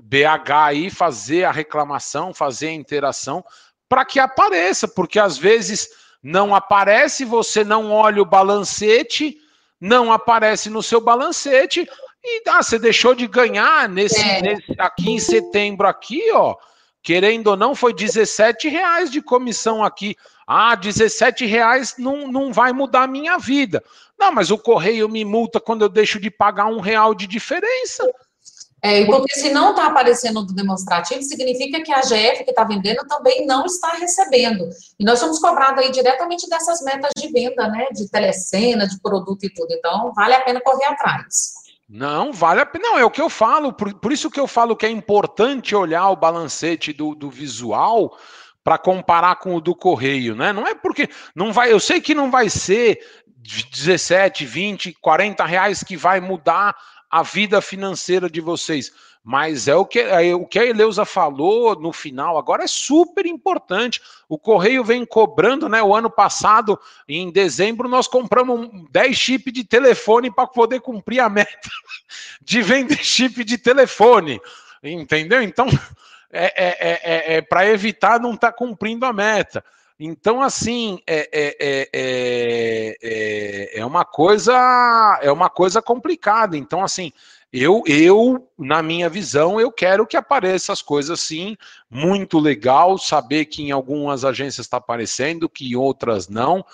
[0.03, 3.45] BH aí, fazer a reclamação, fazer a interação,
[3.89, 5.89] para que apareça, porque às vezes
[6.23, 9.37] não aparece, você não olha o balancete,
[9.81, 11.87] não aparece no seu balancete,
[12.25, 14.41] e ah, você deixou de ganhar nesse, é.
[14.41, 16.55] nesse aqui em setembro aqui, ó,
[17.03, 20.17] querendo ou não, foi 17 reais de comissão aqui.
[20.47, 23.83] Ah, 17 reais não, não vai mudar a minha vida.
[24.23, 28.09] Não, mas o correio me multa quando eu deixo de pagar um real de diferença.
[28.81, 33.05] É, porque se não está aparecendo no demonstrativo, significa que a GF que está vendendo
[33.09, 34.69] também não está recebendo.
[34.97, 37.89] E nós somos cobrados aí diretamente dessas metas de venda, né?
[37.91, 39.73] De telecena, de produto e tudo.
[39.73, 41.55] Então, vale a pena correr atrás.
[41.89, 42.91] Não, vale a pena.
[42.91, 43.73] Não, é o que eu falo.
[43.73, 48.17] Por, por isso que eu falo que é importante olhar o balancete do, do visual
[48.65, 50.53] para comparar com o do correio, né?
[50.53, 51.73] Não é porque não vai.
[51.73, 53.01] Eu sei que não vai ser
[53.43, 56.77] 17, 20, 40 reais que vai mudar
[57.11, 58.93] a vida financeira de vocês.
[59.25, 63.25] Mas é o que, é o que a Eleusa falou no final, agora é super
[63.25, 64.01] importante.
[64.29, 65.81] O Correio vem cobrando, né?
[65.81, 71.29] O ano passado, em dezembro, nós compramos 10 chips de telefone para poder cumprir a
[71.29, 71.71] meta
[72.43, 74.41] de vender chip de telefone.
[74.83, 75.41] Entendeu?
[75.41, 75.67] Então,
[76.33, 79.65] é, é, é, é, é para evitar não estar tá cumprindo a meta.
[79.99, 86.57] Então, assim, é, é, é, é, é, uma coisa é uma coisa complicada.
[86.57, 87.13] Então, assim,
[87.53, 91.57] eu, eu, na minha visão, eu quero que apareça as coisas assim,
[91.91, 96.65] muito legal, saber que em algumas agências está aparecendo, que em outras não.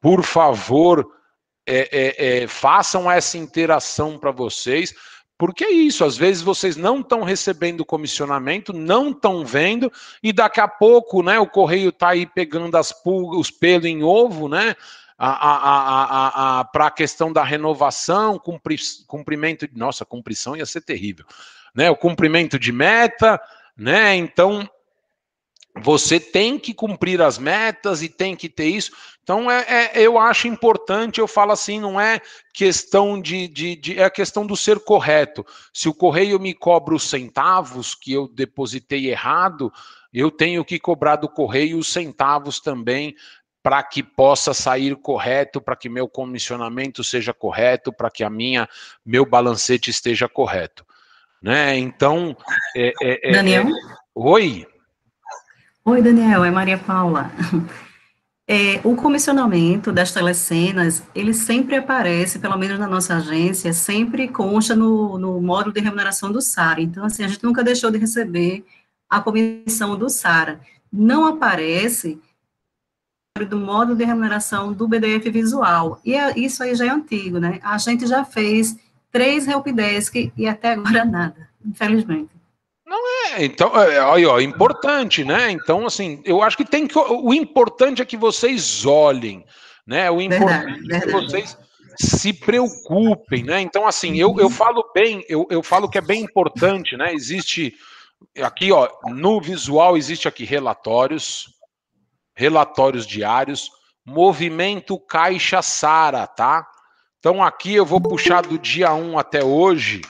[0.00, 1.06] Por favor,
[1.66, 4.94] é, é, façam essa interação para vocês.
[5.36, 10.60] Porque é isso, às vezes vocês não estão recebendo comissionamento, não estão vendo, e daqui
[10.60, 14.76] a pouco, né, o correio está aí pegando as pulgas, os pelos em ovo, né?
[15.18, 18.76] Para a questão da renovação, cumpri,
[19.06, 19.76] cumprimento de.
[19.76, 21.24] Nossa, cumprição ia ser terrível.
[21.74, 23.40] Né, o cumprimento de meta,
[23.76, 24.14] né?
[24.14, 24.68] Então,
[25.82, 28.92] você tem que cumprir as metas e tem que ter isso.
[29.22, 32.20] Então, é, é, eu acho importante, eu falo assim, não é
[32.52, 35.44] questão de, de, de, É questão do ser correto.
[35.72, 39.72] Se o correio me cobra os centavos que eu depositei errado,
[40.12, 43.16] eu tenho que cobrar do correio os centavos também
[43.60, 48.68] para que possa sair correto, para que meu comissionamento seja correto, para que a minha
[49.04, 50.84] meu balancete esteja correto.
[51.42, 51.76] Né?
[51.78, 52.36] Então.
[52.76, 53.66] É, é, é Daniel?
[54.14, 54.66] Oi.
[55.86, 57.30] Oi, Daniel, é Maria Paula.
[58.48, 64.74] É, o comissionamento das telecenas, ele sempre aparece, pelo menos na nossa agência, sempre consta
[64.74, 66.80] no, no módulo de remuneração do SARA.
[66.80, 68.64] Então, assim, a gente nunca deixou de receber
[69.10, 70.58] a comissão do SARA.
[70.90, 72.18] Não aparece
[73.48, 76.00] do módulo de remuneração do BDF visual.
[76.02, 77.60] E é, isso aí já é antigo, né?
[77.62, 78.74] A gente já fez
[79.12, 82.30] três helpdesk e até agora nada, infelizmente.
[82.86, 85.50] Não é, então, é, aí, ó, importante, né?
[85.50, 86.98] Então, assim, eu acho que tem que.
[86.98, 89.44] O importante é que vocês olhem,
[89.86, 90.10] né?
[90.10, 91.26] O importante verdade, é que verdade.
[91.26, 91.58] vocês
[91.98, 93.60] se preocupem, né?
[93.60, 97.14] Então, assim, eu, eu falo bem, eu, eu falo que é bem importante, né?
[97.14, 97.74] Existe
[98.42, 101.48] aqui, ó, no visual existe aqui relatórios,
[102.34, 103.70] relatórios diários,
[104.04, 106.66] movimento caixa Sara, tá?
[107.18, 110.02] Então aqui eu vou puxar do dia 1 até hoje.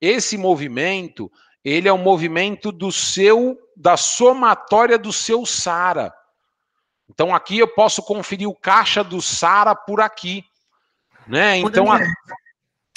[0.00, 1.30] Esse movimento
[1.66, 6.14] ele é um movimento do seu, da somatória do seu SARA.
[7.10, 10.44] Então aqui eu posso conferir o caixa do SARA por aqui.
[11.26, 11.58] Né?
[11.58, 11.90] Então.
[11.90, 11.98] A...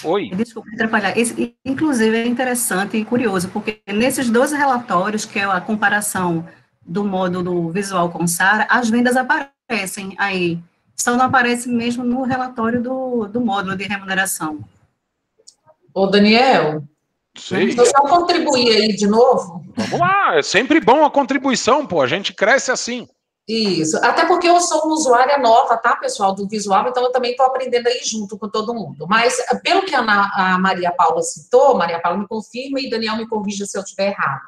[0.03, 0.30] Oi.
[0.36, 1.17] Desculpa atrapalhar.
[1.17, 6.47] Esse, inclusive é interessante e curioso, porque nesses 12 relatórios, que é a comparação
[6.80, 10.59] do módulo visual com SARA, as vendas aparecem aí.
[10.95, 14.59] Só não aparece mesmo no relatório do, do módulo de remuneração.
[15.91, 16.84] Ô, Daniel,
[17.38, 17.73] Sei.
[17.77, 19.63] Eu só contribuir aí de novo.
[19.75, 23.07] Vamos lá, é sempre bom a contribuição, pô, a gente cresce assim.
[23.49, 27.32] Isso, até porque eu sou uma usuária nova, tá, pessoal, do visual, então eu também
[27.32, 29.07] estou aprendendo aí junto com todo mundo.
[29.09, 33.27] Mas, pelo que a, a, Maria Paula citou, Maria Paula me confirma e Daniel me
[33.27, 34.41] corrija se eu estiver errado.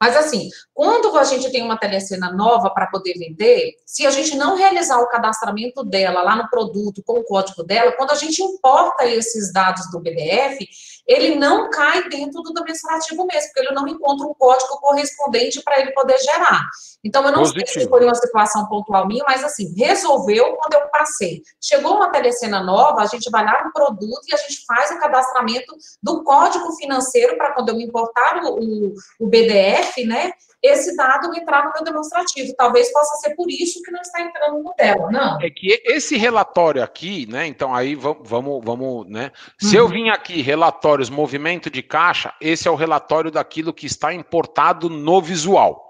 [0.00, 4.34] Mas, assim, quando a gente tem uma telecena nova para poder vender, se a gente
[4.34, 8.42] não realizar o cadastramento dela lá no produto com o código dela, quando a gente
[8.42, 10.66] importa esses dados do BDF,
[11.06, 15.80] ele não cai dentro do demonstrativo mesmo, porque ele não encontra um código correspondente para
[15.80, 16.68] ele poder gerar.
[17.04, 17.66] Então, eu não Positivo.
[17.68, 21.42] sei se foi uma situação pontual minha, mas assim, resolveu quando eu passei.
[21.60, 24.98] Chegou uma telecena nova, a gente vai lá no produto e a gente faz o
[24.98, 30.32] cadastramento do código financeiro para quando eu importar o, o, o BDF, né?
[30.62, 32.54] Esse dado entrar no meu demonstrativo.
[32.56, 35.40] Talvez possa ser por isso que não está entrando no dela, não.
[35.40, 37.46] É que esse relatório aqui, né?
[37.46, 39.30] Então aí vamos, vamos, vamos né?
[39.60, 39.82] Se uhum.
[39.82, 44.88] eu vim aqui relatórios movimento de caixa, esse é o relatório daquilo que está importado
[44.88, 45.86] no visual.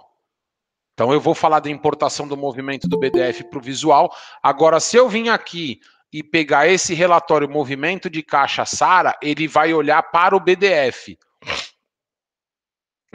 [0.95, 4.15] Então eu vou falar da importação do movimento do BDF para o visual.
[4.43, 5.79] Agora, se eu vim aqui
[6.13, 11.19] e pegar esse relatório movimento de caixa Sara, ele vai olhar para o BDF.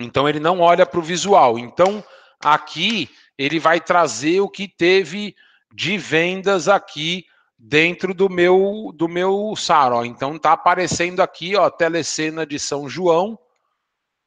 [0.02, 1.58] Então ele não olha para o visual.
[1.58, 2.04] Então
[2.44, 5.36] aqui ele vai trazer o que teve
[5.74, 7.26] de vendas aqui
[7.58, 9.94] dentro do meu do meu SAR.
[9.94, 10.04] Ó.
[10.04, 13.38] Então tá aparecendo aqui, ó, telecena de São João,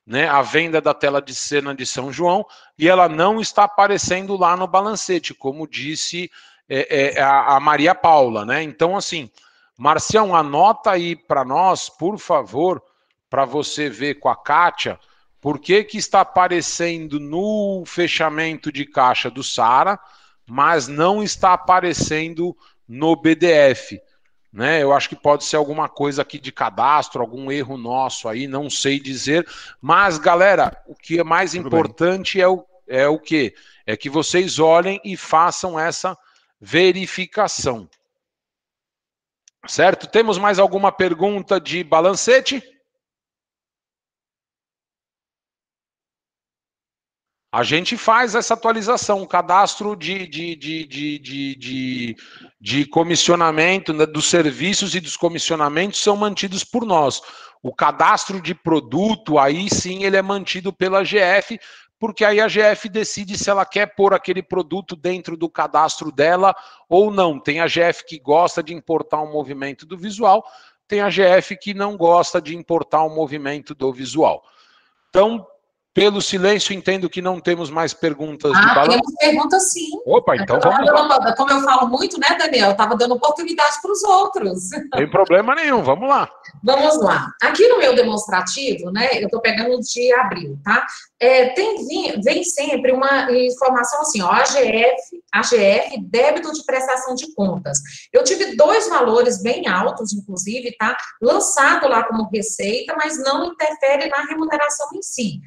[0.06, 0.28] né?
[0.28, 2.46] A venda da tela de cena de São João
[2.78, 6.30] e ela não está aparecendo lá no balancete, como disse
[6.68, 8.62] é, é, a, a Maria Paula, né?
[8.62, 9.30] Então assim,
[9.76, 12.82] Marcião, anota aí para nós, por favor,
[13.28, 14.98] para você ver com a Kátia
[15.44, 20.00] por que, que está aparecendo no fechamento de caixa do Sara,
[20.46, 22.56] mas não está aparecendo
[22.88, 24.00] no BDF?
[24.50, 24.82] Né?
[24.82, 28.70] Eu acho que pode ser alguma coisa aqui de cadastro, algum erro nosso aí, não
[28.70, 29.46] sei dizer.
[29.82, 33.54] Mas, galera, o que é mais Tudo importante é o, é o quê?
[33.84, 36.16] É que vocês olhem e façam essa
[36.58, 37.86] verificação.
[39.66, 40.06] Certo?
[40.06, 42.62] Temos mais alguma pergunta de balancete?
[47.54, 52.16] A gente faz essa atualização, o cadastro de, de, de, de, de, de,
[52.60, 57.22] de comissionamento né, dos serviços e dos comissionamentos são mantidos por nós.
[57.62, 61.56] O cadastro de produto, aí sim, ele é mantido pela GF,
[61.96, 66.56] porque aí a GF decide se ela quer pôr aquele produto dentro do cadastro dela
[66.88, 67.38] ou não.
[67.38, 70.44] Tem a GF que gosta de importar um movimento do visual,
[70.88, 74.42] tem a GF que não gosta de importar um movimento do visual.
[75.08, 75.46] Então,
[75.94, 78.84] pelo silêncio, entendo que não temos mais perguntas ah.
[78.88, 79.90] Temos perguntas sim.
[80.04, 81.32] Opa, então vamos lá.
[81.36, 82.72] Como eu falo muito, né, Daniel?
[82.72, 84.70] Estava dando oportunidade para os outros.
[84.96, 86.28] Tem problema nenhum, vamos lá.
[86.64, 87.28] Vamos lá.
[87.40, 90.84] Aqui no meu demonstrativo, né, eu estou pegando de abril, tá?
[91.24, 91.86] É, tem,
[92.22, 97.78] vem, sempre uma informação assim, ó, AGF, AGF, débito de prestação de contas.
[98.12, 100.94] Eu tive dois valores bem altos, inclusive, tá?
[101.22, 105.40] Lançado lá como receita, mas não interfere na remuneração em si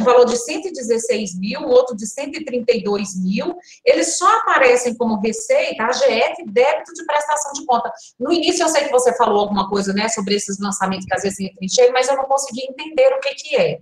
[0.00, 6.44] um valor de 116 mil, outro de 132 mil, eles só aparecem como receita, AGF,
[6.46, 7.92] débito de prestação de conta.
[8.18, 11.22] No início, eu sei que você falou alguma coisa, né, sobre esses lançamentos que às
[11.22, 13.78] vezes entram em cheio, mas eu não consegui entender o que que é.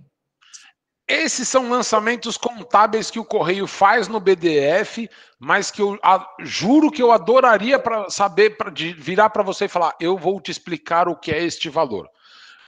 [1.07, 6.91] Esses são lançamentos contábeis que o Correio faz no BDF, mas que eu a, juro
[6.91, 11.07] que eu adoraria para saber, para virar para você e falar: eu vou te explicar
[11.07, 12.09] o que é este valor.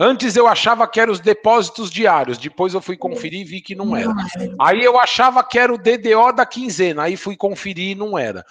[0.02, 3.76] Antes eu achava que eram os depósitos diários, depois eu fui conferir e vi que
[3.76, 4.16] não era.
[4.58, 8.46] Aí eu achava que era o DDO da quinzena, aí fui conferir e não era.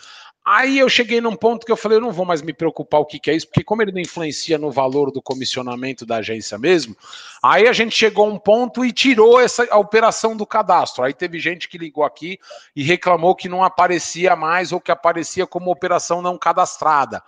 [0.51, 3.05] Aí eu cheguei num ponto que eu falei, eu não vou mais me preocupar o
[3.05, 6.57] que, que é isso, porque como ele não influencia no valor do comissionamento da agência
[6.57, 6.97] mesmo,
[7.43, 11.05] aí a gente chegou a um ponto e tirou essa a operação do cadastro.
[11.05, 12.39] Aí teve gente que ligou aqui
[12.75, 17.23] e reclamou que não aparecia mais ou que aparecia como operação não cadastrada.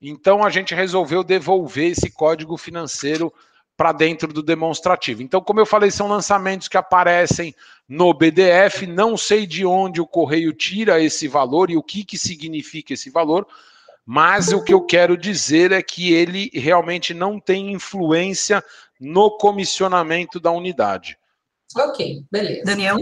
[0.00, 3.34] Então a gente resolveu devolver esse código financeiro
[3.80, 5.22] para dentro do demonstrativo.
[5.22, 7.54] Então, como eu falei, são lançamentos que aparecem
[7.88, 12.18] no BDF, não sei de onde o correio tira esse valor e o que, que
[12.18, 13.46] significa esse valor,
[14.04, 18.62] mas o que eu quero dizer é que ele realmente não tem influência
[19.00, 21.16] no comissionamento da unidade.
[21.74, 22.64] Ok, beleza.
[22.66, 22.98] Daniel?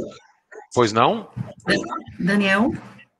[0.73, 1.29] Pois não?
[2.21, 2.71] Daniel,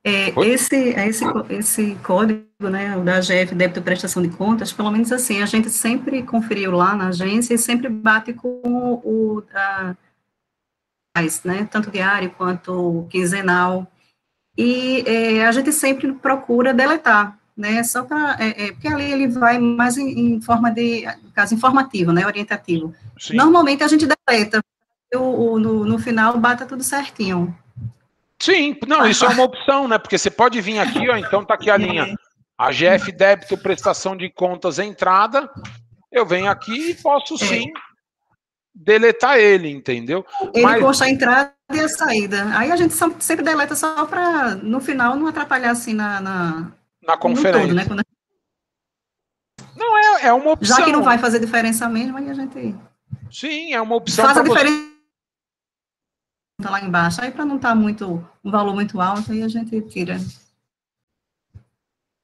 [0.09, 5.41] é, esse, esse, esse código né, da AGF, débito prestação de contas, pelo menos assim,
[5.41, 9.95] a gente sempre conferiu lá na agência e sempre bate com o, a,
[11.45, 13.87] né, tanto diário quanto quinzenal,
[14.57, 19.27] e é, a gente sempre procura deletar, né, só para, é, é, porque ali ele
[19.27, 21.03] vai mais em, em, forma de,
[21.35, 22.95] caso informativo, né, orientativo.
[23.17, 23.35] Sim.
[23.35, 24.63] Normalmente a gente deleta,
[25.13, 27.55] o, o, no, no final bata tudo certinho,
[28.41, 29.97] Sim, não, isso é uma opção, né?
[29.97, 32.15] Porque você pode vir aqui, ó, então tá aqui a linha.
[32.57, 35.49] A GF débito, prestação de contas, entrada.
[36.11, 37.37] Eu venho aqui e posso é.
[37.37, 37.73] sim
[38.73, 40.25] deletar ele, entendeu?
[40.53, 41.01] Ele Mas...
[41.01, 42.49] a entrada e a saída.
[42.57, 46.21] Aí a gente sempre deleta só para, no final, não atrapalhar assim na.
[46.21, 46.71] Na,
[47.05, 47.61] na conferência.
[47.61, 47.85] Todo, né?
[47.85, 48.03] Quando...
[49.75, 50.77] Não, Não, é, é uma opção.
[50.77, 52.75] Já que não vai fazer diferença mesmo, aí a gente.
[53.29, 54.25] Sim, é uma opção.
[54.25, 54.88] Faz a diferença
[56.63, 56.69] você...
[56.69, 57.21] lá embaixo.
[57.21, 60.17] Aí, para não estar tá muito, um valor muito alto, aí a gente tira.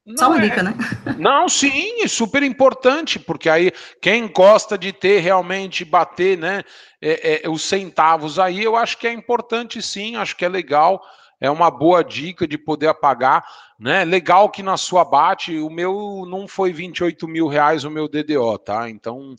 [0.05, 0.41] Não Só uma é...
[0.41, 0.75] dica, né?
[1.17, 6.63] Não, sim, super importante, porque aí quem gosta de ter realmente bater, né,
[7.01, 11.01] é, é, os centavos aí, eu acho que é importante sim, acho que é legal,
[11.39, 13.43] é uma boa dica de poder apagar,
[13.79, 14.05] né?
[14.05, 18.57] Legal que na sua bate, o meu não foi 28 mil reais o meu DDO,
[18.59, 18.89] tá?
[18.89, 19.35] Então,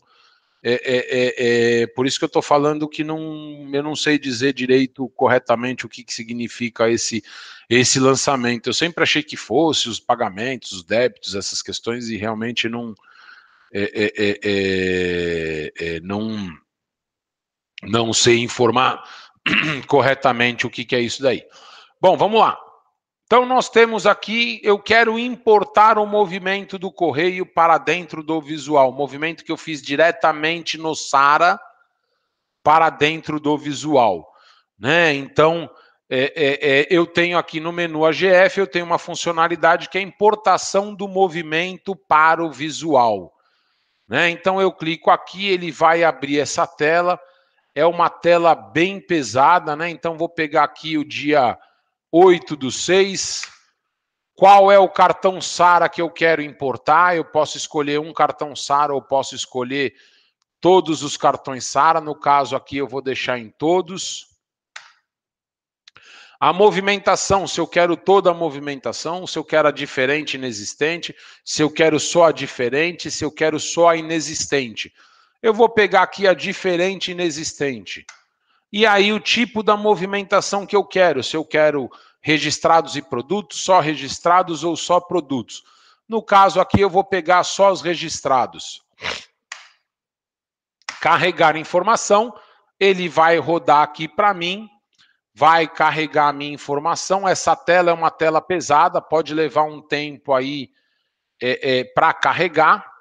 [0.69, 4.19] é, é, é, é, por isso que eu estou falando que não, eu não sei
[4.19, 7.23] dizer direito corretamente o que, que significa esse,
[7.69, 8.67] esse lançamento.
[8.67, 12.93] Eu sempre achei que fosse os pagamentos, os débitos, essas questões, e realmente não.
[13.73, 14.11] É,
[15.79, 16.49] é, não,
[17.83, 19.01] não sei informar
[19.87, 21.45] corretamente o que, que é isso daí.
[22.01, 22.59] Bom, vamos lá.
[23.27, 28.93] Então, nós temos aqui, eu quero importar o movimento do correio para dentro do visual.
[28.93, 31.59] Movimento que eu fiz diretamente no Sara
[32.63, 34.25] para dentro do visual.
[34.79, 35.13] Né?
[35.13, 35.69] Então,
[36.09, 40.01] é, é, é, eu tenho aqui no menu AGF, eu tenho uma funcionalidade que é
[40.01, 43.33] importação do movimento para o visual.
[44.07, 44.29] Né?
[44.29, 47.19] Então, eu clico aqui, ele vai abrir essa tela.
[47.75, 49.89] É uma tela bem pesada, né?
[49.89, 51.57] Então, vou pegar aqui o dia
[52.11, 53.47] 8 do 6.
[54.33, 57.15] Qual é o cartão Sara que eu quero importar?
[57.15, 59.95] Eu posso escolher um cartão Sara ou posso escolher
[60.61, 61.99] todos os cartões Sara.
[61.99, 64.27] No caso aqui, eu vou deixar em todos.
[66.39, 71.63] A movimentação, se eu quero toda a movimentação, se eu quero a diferente inexistente, se
[71.63, 74.93] eu quero só a diferente, se eu quero só a inexistente.
[75.41, 78.05] Eu vou pegar aqui a diferente inexistente.
[78.71, 81.89] E aí o tipo da movimentação que eu quero, se eu quero
[82.21, 85.63] registrados e produtos, só registrados ou só produtos.
[86.07, 88.81] No caso aqui eu vou pegar só os registrados.
[90.99, 92.33] Carregar informação,
[92.79, 94.69] ele vai rodar aqui para mim,
[95.33, 97.27] vai carregar a minha informação.
[97.27, 100.71] Essa tela é uma tela pesada, pode levar um tempo aí
[101.41, 102.91] é, é, para carregar.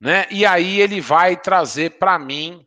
[0.00, 0.26] Né?
[0.30, 2.66] E aí ele vai trazer para mim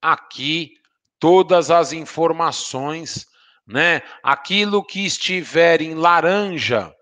[0.00, 0.74] aqui
[1.18, 3.26] todas as informações,
[3.66, 4.02] né?
[4.22, 6.94] Aquilo que estiver em laranja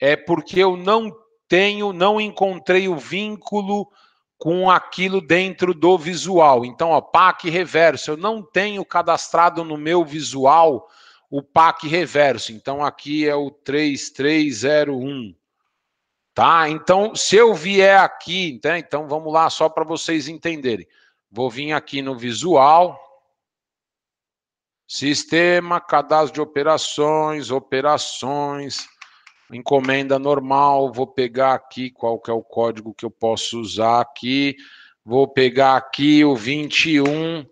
[0.00, 1.12] é porque eu não
[1.48, 3.88] tenho, não encontrei o vínculo
[4.38, 6.64] com aquilo dentro do visual.
[6.64, 10.88] Então, ó, PAC reverso, eu não tenho cadastrado no meu visual
[11.30, 12.52] o PAC reverso.
[12.52, 15.34] Então, aqui é o 3301.
[16.34, 16.68] Tá?
[16.68, 18.78] Então, se eu vier aqui, né?
[18.78, 20.88] então vamos lá, só para vocês entenderem.
[21.34, 23.00] Vou vir aqui no visual.
[24.86, 28.86] Sistema, cadastro de operações, operações,
[29.50, 30.92] encomenda normal.
[30.92, 34.54] Vou pegar aqui qual que é o código que eu posso usar aqui.
[35.02, 37.46] Vou pegar aqui o 21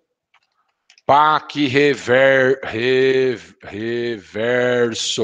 [1.06, 5.22] PAC rever, rev, reverso.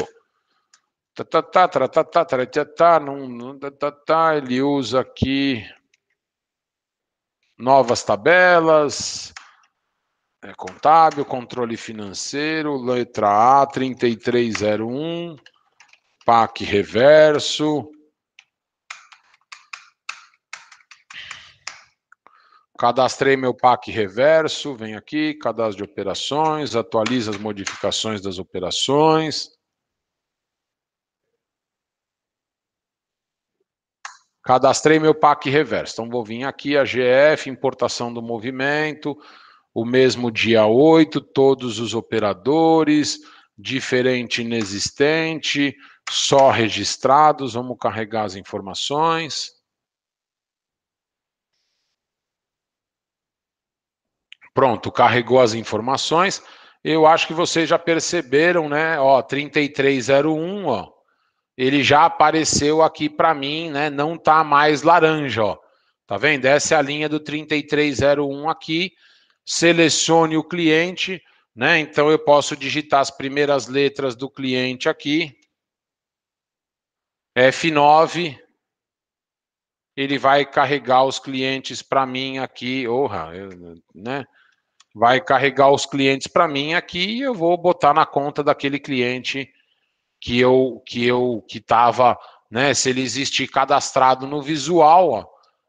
[1.14, 5.62] Tá, tá, tá, tá, tá, tá, tá, tá, tá, tá, ele usa aqui
[7.58, 9.32] novas tabelas,
[10.42, 15.36] é, contábil, controle financeiro, letra A, 3301,
[16.24, 17.90] PAC reverso.
[22.78, 29.55] Cadastrei meu PAC reverso, vem aqui, cadastro de operações, atualiza as modificações das operações.
[34.46, 35.94] Cadastrei meu PAC reverso.
[35.94, 39.18] Então vou vir aqui, a GF, importação do movimento,
[39.74, 43.18] o mesmo dia 8, todos os operadores,
[43.58, 45.76] diferente inexistente,
[46.08, 49.50] só registrados, vamos carregar as informações.
[54.54, 56.40] Pronto, carregou as informações.
[56.84, 58.96] Eu acho que vocês já perceberam, né?
[59.00, 60.95] Ó, 3301, ó.
[61.56, 63.88] Ele já apareceu aqui para mim, né?
[63.88, 65.58] Não tá mais laranja, ó.
[66.06, 66.44] Tá vendo?
[66.44, 68.92] Essa é a linha do 3301 aqui
[69.46, 71.22] selecione o cliente,
[71.54, 71.78] né?
[71.78, 75.38] Então eu posso digitar as primeiras letras do cliente aqui.
[77.36, 78.36] F9.
[79.96, 83.30] Ele vai carregar os clientes para mim aqui, orra,
[83.94, 84.26] né?
[84.94, 89.50] Vai carregar os clientes para mim aqui e eu vou botar na conta daquele cliente
[90.20, 92.18] que eu que eu que estava,
[92.50, 92.74] né?
[92.74, 95.26] Se ele existir cadastrado no visual, ó,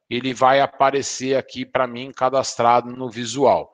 [0.10, 3.74] ele vai aparecer aqui para mim cadastrado no visual.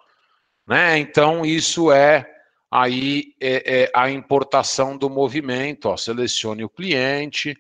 [0.66, 0.98] Né?
[0.98, 2.30] Então, isso é
[2.72, 5.90] aí é, é a importação do movimento.
[5.90, 7.56] Ó, selecione o cliente.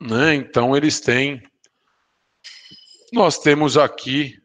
[0.00, 0.34] Né?
[0.34, 1.42] Então eles têm.
[3.12, 4.42] Nós temos aqui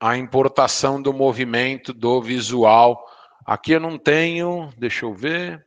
[0.00, 3.06] a importação do movimento do visual.
[3.44, 5.66] Aqui eu não tenho, deixa eu ver.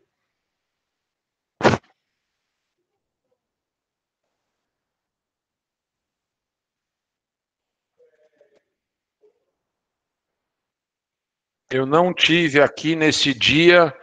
[11.69, 13.93] Eu não tive aqui nesse dia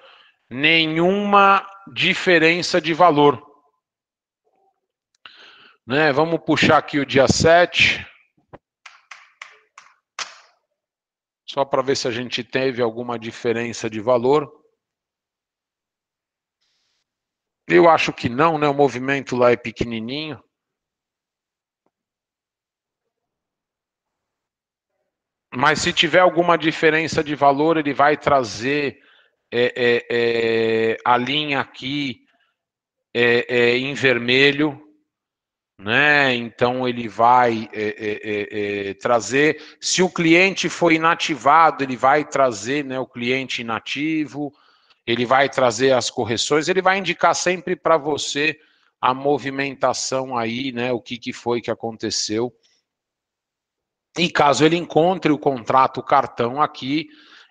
[0.51, 3.43] nenhuma diferença de valor.
[5.87, 6.13] Né?
[6.13, 8.07] Vamos puxar aqui o dia 7.
[11.53, 14.51] Só para ver se a gente teve alguma diferença de valor.
[17.69, 18.67] Eu acho que não, né?
[18.67, 20.43] O movimento lá é pequenininho.
[25.55, 28.99] Mas se tiver alguma diferença de valor, ele vai trazer
[29.53, 32.25] é, é, é, a linha aqui
[33.13, 34.83] é, é, em vermelho,
[35.83, 36.35] né?
[36.35, 39.61] Então ele vai é, trazer.
[39.81, 44.53] Se o cliente foi inativado, ele vai trazer né, o cliente inativo,
[45.05, 48.57] ele vai trazer as correções, ele vai indicar sempre para você
[49.01, 50.93] a movimentação aí, né?
[50.93, 52.53] O que, que foi que aconteceu.
[54.17, 57.09] E caso ele encontre o contrato o cartão aqui,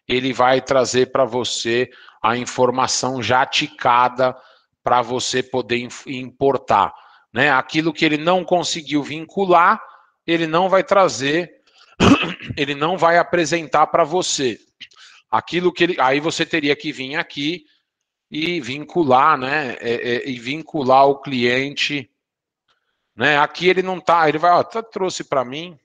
[0.08, 1.90] ele vai trazer para você
[2.24, 4.38] a informação já ticada
[4.82, 6.94] para você poder importar.
[7.34, 7.50] Né?
[7.52, 9.82] Aquilo que ele não conseguiu vincular,
[10.26, 11.62] ele não vai trazer,
[12.58, 14.60] ele não vai apresentar para você.
[15.30, 17.66] Aquilo que ele, aí você teria que vir aqui
[18.30, 19.78] e vincular, né?
[19.80, 22.10] É, é, e vincular o cliente,
[23.16, 23.38] né?
[23.38, 25.78] Aqui ele não tá, ele vai, ó, tá, trouxe para mim,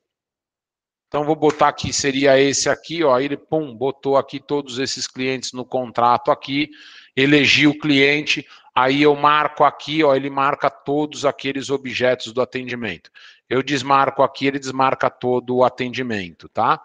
[1.08, 5.52] então vou botar aqui, seria esse aqui, ó, ele pum, botou aqui todos esses clientes
[5.52, 6.68] no contrato aqui,
[7.16, 8.46] elegi o cliente,
[8.76, 13.10] aí eu marco aqui, ó, ele marca todos aqueles objetos do atendimento.
[13.48, 16.84] Eu desmarco aqui, ele desmarca todo o atendimento, tá?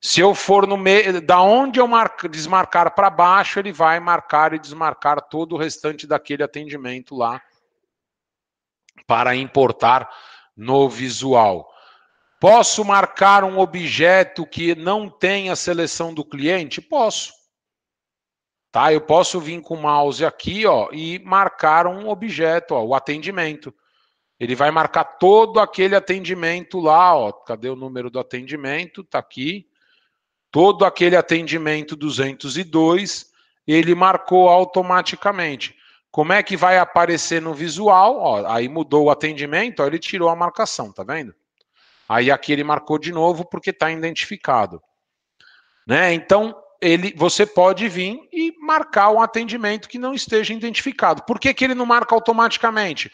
[0.00, 4.52] Se eu for no meio, da onde eu marco, desmarcar para baixo, ele vai marcar
[4.52, 7.40] e desmarcar todo o restante daquele atendimento lá
[9.06, 10.10] para importar
[10.56, 11.72] no visual.
[12.40, 16.80] Posso marcar um objeto que não tem a seleção do cliente?
[16.80, 17.32] Posso.
[18.74, 18.92] Tá?
[18.92, 23.72] Eu posso vir com o mouse aqui, ó, e marcar um objeto, ó, o atendimento.
[24.36, 27.30] Ele vai marcar todo aquele atendimento lá, ó.
[27.30, 29.04] Cadê o número do atendimento?
[29.04, 29.68] Tá aqui.
[30.50, 33.30] Todo aquele atendimento 202,
[33.64, 35.76] ele marcou automaticamente.
[36.10, 38.16] Como é que vai aparecer no visual?
[38.16, 41.32] Ó, aí mudou o atendimento, ó, ele tirou a marcação, tá vendo?
[42.08, 44.82] Aí aqui ele marcou de novo porque está identificado.
[45.86, 46.12] Né?
[46.12, 51.22] Então, ele, você pode vir e marcar um atendimento que não esteja identificado.
[51.22, 53.10] Por que, que ele não marca automaticamente?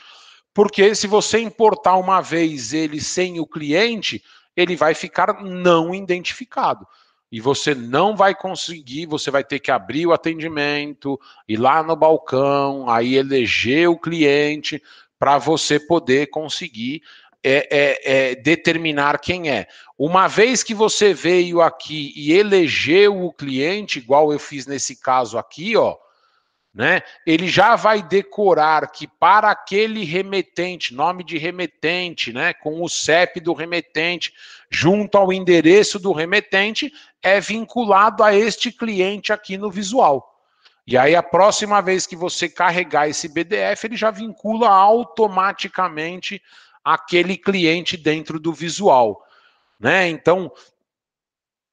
[0.53, 4.23] Porque se você importar uma vez ele sem o cliente,
[4.57, 6.85] ele vai ficar não identificado.
[7.31, 11.19] E você não vai conseguir, você vai ter que abrir o atendimento,
[11.49, 14.83] ir lá no balcão, aí eleger o cliente
[15.17, 17.03] para você poder conseguir
[17.43, 19.67] é, é, é, determinar quem é.
[19.99, 25.39] Uma vez que você veio aqui e elegeu o cliente, igual eu fiz nesse caso
[25.39, 25.97] aqui, ó,
[26.73, 27.03] né?
[27.27, 33.41] Ele já vai decorar que para aquele remetente, nome de remetente, né, com o CEP
[33.41, 34.33] do remetente,
[34.71, 40.31] junto ao endereço do remetente, é vinculado a este cliente aqui no visual.
[40.87, 46.41] E aí a próxima vez que você carregar esse BDF, ele já vincula automaticamente
[46.85, 49.23] aquele cliente dentro do visual.
[49.79, 50.09] Né?
[50.09, 50.53] Então,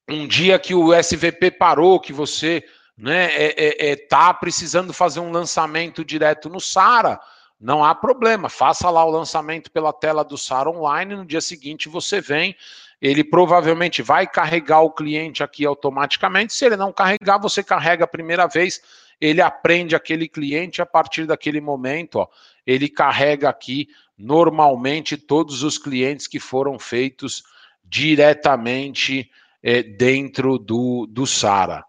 [0.08, 2.64] um dia que o SVP parou, que você
[2.96, 7.20] né, é, é, é, tá precisando fazer um lançamento direto no Sara,
[7.60, 11.88] não há problema, faça lá o lançamento pela tela do Sara online, no dia seguinte
[11.88, 12.56] você vem,
[13.00, 18.08] ele provavelmente vai carregar o cliente aqui automaticamente, se ele não carregar, você carrega a
[18.08, 18.80] primeira vez,
[19.20, 22.28] ele aprende aquele cliente, a partir daquele momento, ó,
[22.66, 23.88] ele carrega aqui
[24.18, 27.44] normalmente todos os clientes que foram feitos
[27.84, 29.30] diretamente
[29.62, 31.84] é, dentro do, do Sara.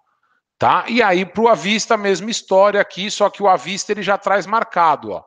[0.58, 0.86] Tá?
[0.88, 4.18] E aí, para o Avista, a mesma história aqui, só que o Avista ele já
[4.18, 5.12] traz marcado.
[5.12, 5.24] Ó.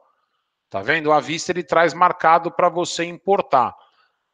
[0.71, 1.09] Tá vendo?
[1.09, 3.75] O Avista ele traz marcado para você importar.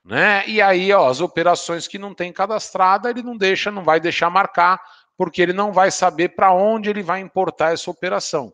[0.04, 0.44] Né?
[0.46, 4.28] E aí, ó, as operações que não tem cadastrada, ele não deixa, não vai deixar
[4.28, 4.80] marcar,
[5.16, 8.52] porque ele não vai saber para onde ele vai importar essa operação.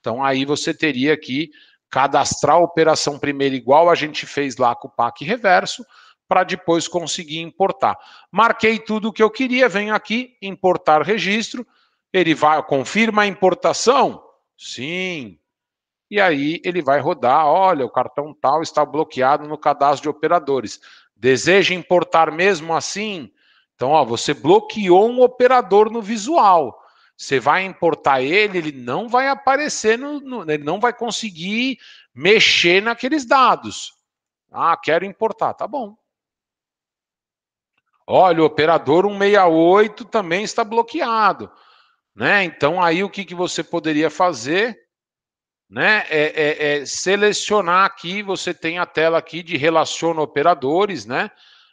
[0.00, 1.50] Então, aí você teria que
[1.94, 5.86] cadastrar a operação primeiro igual a gente fez lá com o PAC reverso,
[6.26, 7.96] para depois conseguir importar.
[8.32, 11.64] Marquei tudo o que eu queria, venho aqui, importar registro,
[12.12, 14.20] ele vai, confirma a importação?
[14.58, 15.38] Sim.
[16.10, 20.80] e aí ele vai rodar, olha, o cartão tal está bloqueado no cadastro de operadores.
[21.14, 23.30] Deseja importar mesmo assim?
[23.76, 26.76] Então, ó, você bloqueou um operador no visual.
[27.16, 31.78] Você vai importar ele, ele não vai aparecer no, no ele não vai conseguir
[32.14, 33.94] mexer naqueles dados.
[34.50, 35.96] Ah, quero importar, tá bom.
[38.06, 41.50] Olha, o operador 168 também está bloqueado.
[42.14, 42.44] Né?
[42.44, 44.78] Então, aí o que, que você poderia fazer?
[45.68, 46.04] Né?
[46.08, 51.30] É, é, é selecionar aqui, você tem a tela aqui de relaciona operadores, né?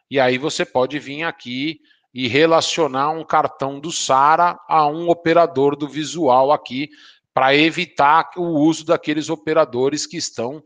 [0.10, 1.82] E aí você pode vir aqui
[2.14, 6.90] e relacionar um cartão do Sara a um operador do visual aqui,
[7.34, 10.62] para evitar o uso daqueles operadores que estão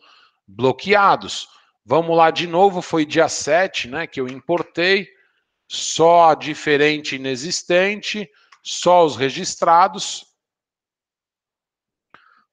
[0.48, 1.48] bloqueados.
[1.86, 5.08] Vamos lá de novo, foi dia 7, né, que eu importei
[5.68, 8.28] só diferente inexistente,
[8.64, 10.26] só os registrados.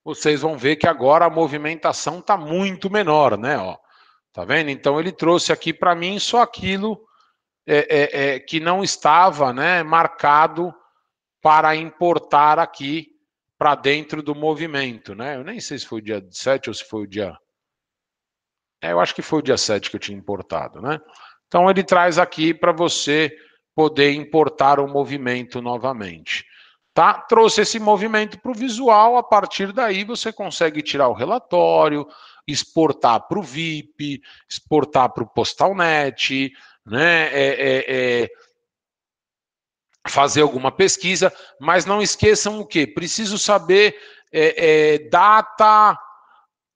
[0.05, 3.57] Vocês vão ver que agora a movimentação está muito menor, né?
[3.57, 3.78] Ó,
[4.32, 4.68] tá vendo?
[4.68, 7.01] Então ele trouxe aqui para mim só aquilo
[7.66, 10.74] é, é, é, que não estava, né, marcado
[11.40, 13.08] para importar aqui
[13.58, 15.36] para dentro do movimento, né?
[15.36, 17.36] Eu nem sei se foi o dia 7 ou se foi o dia.
[18.82, 21.00] É, eu acho que foi o dia 7 que eu tinha importado, né?
[21.46, 23.30] Então ele traz aqui para você
[23.74, 26.44] poder importar o movimento novamente.
[26.94, 27.14] Tá?
[27.14, 32.06] Trouxe esse movimento para o visual, a partir daí você consegue tirar o relatório,
[32.46, 36.52] exportar para o VIP, exportar para o PostalNet,
[36.85, 37.28] né?
[37.33, 38.28] É, é, é,
[40.09, 42.87] fazer alguma pesquisa, mas não esqueçam o que?
[42.87, 43.97] Preciso saber
[44.33, 45.99] é, é, data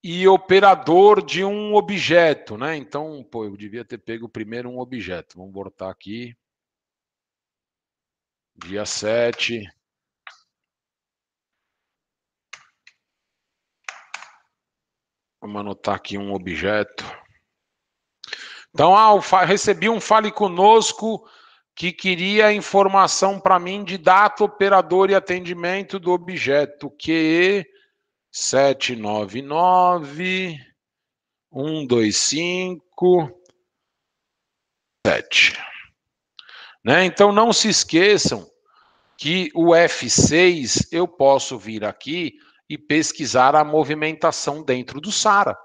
[0.03, 2.77] e operador de um objeto, né?
[2.77, 5.37] Então, pô, eu devia ter pego primeiro um objeto.
[5.39, 6.37] Vamos botar aqui.
[8.55, 9.69] Dia 7.
[15.41, 17.05] Vamos anotar aqui um objeto.
[18.77, 21.27] Então, ah, recebi um Fale Conosco
[21.75, 27.65] que queria informação para mim de data, operador e atendimento do objeto QE
[28.31, 30.59] sete nove nove
[31.51, 33.31] um dois cinco
[35.07, 35.59] sete.
[36.85, 37.07] Né?
[37.07, 38.47] Então não se esqueçam
[39.17, 42.35] que o F6 eu posso vir aqui
[42.69, 45.57] e pesquisar a movimentação dentro do SARA,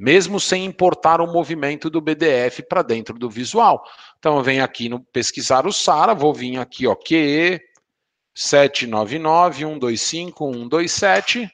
[0.00, 3.84] mesmo sem importar o movimento do BDF para dentro do visual.
[4.18, 7.60] Então eu venho aqui no pesquisar o SARA, vou vir aqui, ó, QE
[8.34, 11.50] 799 125 127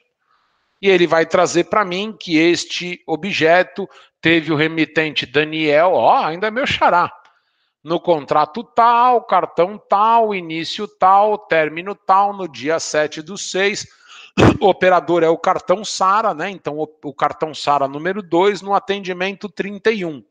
[0.81, 3.85] e ele vai trazer para mim que este objeto
[4.21, 7.11] teve o remitente Daniel, ó, ainda é meu xará,
[7.83, 13.85] no contrato tal, cartão tal, início tal, término tal, no dia 7 do 6.
[14.59, 16.49] O operador é o cartão Sara, né?
[16.49, 20.23] Então, o, o cartão Sara número 2 no atendimento 31.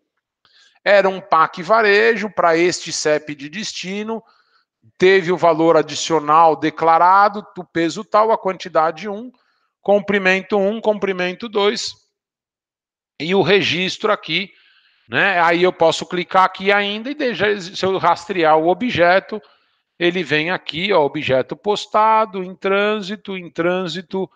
[0.84, 4.22] Era um PAC varejo para este CEP de destino,
[4.96, 9.32] teve o valor adicional declarado, o peso tal, a quantidade 1,
[9.82, 11.92] comprimento 1, comprimento 2,
[13.18, 14.52] e o registro aqui,
[15.08, 15.40] né?
[15.40, 19.40] Aí eu posso clicar aqui ainda e deixar, se eu rastrear o objeto,
[19.98, 24.30] ele vem aqui, ó, objeto postado, em trânsito, em trânsito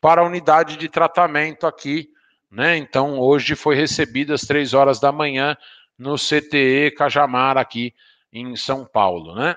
[0.00, 2.10] para a unidade de tratamento aqui,
[2.50, 2.76] né?
[2.76, 5.56] Então, hoje foi recebido às três horas da manhã
[5.98, 7.94] no CTE Cajamar aqui
[8.32, 9.56] em São Paulo, né?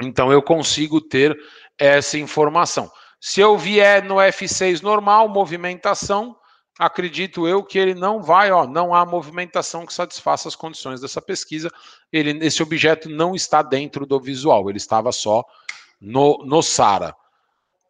[0.00, 1.36] Então eu consigo ter
[1.78, 2.90] essa informação.
[3.20, 6.36] Se eu vier no F6 normal, movimentação,
[6.78, 11.22] acredito eu que ele não vai, ó, não há movimentação que satisfaça as condições dessa
[11.22, 11.70] pesquisa.
[12.12, 15.44] Ele, esse objeto não está dentro do visual, ele estava só
[16.00, 17.14] no, no SARA.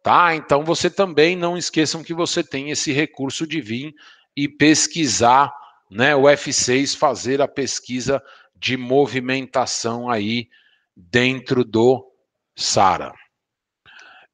[0.01, 0.35] Tá?
[0.35, 3.93] Então você também não esqueçam que você tem esse recurso de vir
[4.35, 5.53] e pesquisar,
[5.91, 8.23] né, o F6 fazer a pesquisa
[8.55, 10.47] de movimentação aí
[10.95, 12.09] dentro do
[12.55, 13.13] SARA.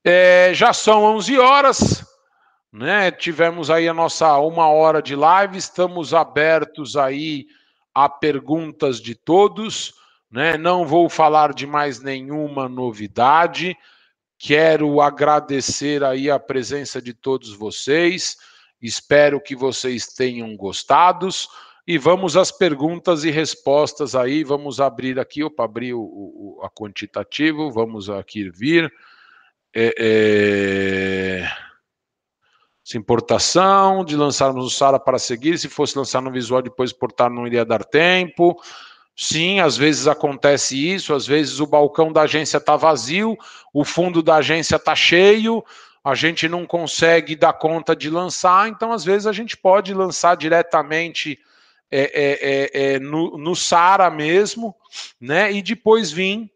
[0.04, 2.06] É, já são 11 horas,
[2.74, 3.12] né?
[3.12, 7.46] Tivemos aí a nossa uma hora de live, estamos abertos aí
[7.94, 9.94] a perguntas de todos,
[10.32, 10.58] né?
[10.58, 13.78] Não vou falar de mais nenhuma novidade.
[14.40, 18.38] Quero agradecer aí a presença de todos vocês.
[18.82, 21.30] Espero que vocês tenham gostado.
[21.86, 24.44] E vamos às perguntas e respostas aí.
[24.44, 28.92] Vamos abrir aqui, opa, abrir o, o a quantitativo, vamos aqui vir.
[29.76, 29.94] É,
[31.46, 31.63] é...
[32.84, 37.30] Se importação, de lançarmos o Sara para seguir, se fosse lançar no visual depois exportar
[37.30, 38.62] não iria dar tempo.
[39.16, 43.38] Sim, às vezes acontece isso, às vezes o balcão da agência está vazio,
[43.72, 45.64] o fundo da agência está cheio,
[46.04, 50.36] a gente não consegue dar conta de lançar, então às vezes a gente pode lançar
[50.36, 51.40] diretamente
[51.92, 54.76] é, é, é, é no, no Sara mesmo,
[55.22, 55.54] né?
[55.54, 56.52] E depois vir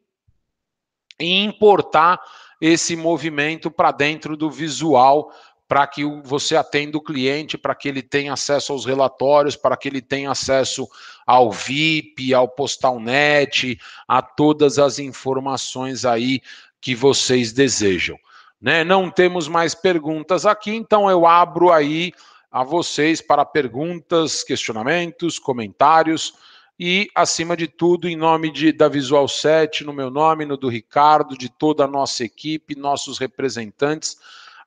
[1.19, 2.19] e importar
[2.59, 5.31] esse movimento para dentro do visual
[5.67, 9.87] para que você atenda o cliente, para que ele tenha acesso aos relatórios, para que
[9.87, 10.87] ele tenha acesso
[11.25, 16.41] ao VIP, ao PostalNet, a todas as informações aí
[16.79, 18.17] que vocês desejam.
[18.61, 18.83] Né?
[18.83, 22.13] Não temos mais perguntas aqui, então eu abro aí
[22.49, 26.33] a vocês para perguntas, questionamentos, comentários
[26.79, 30.69] e, acima de tudo, em nome de, da Visual 7, no meu nome, no do
[30.69, 34.17] Ricardo, de toda a nossa equipe, nossos representantes,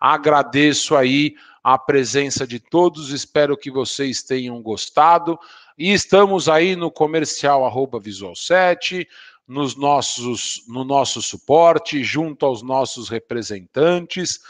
[0.01, 5.39] agradeço aí a presença de todos, espero que vocês tenham gostado.
[5.77, 9.07] E estamos aí no comercial arroba Visual 7,
[9.47, 14.41] nos nossos, no nosso suporte, junto aos nossos representantes.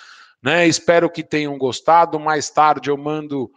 [0.42, 0.68] Né?
[0.68, 2.20] Espero que tenham gostado.
[2.20, 3.50] Mais tarde eu mando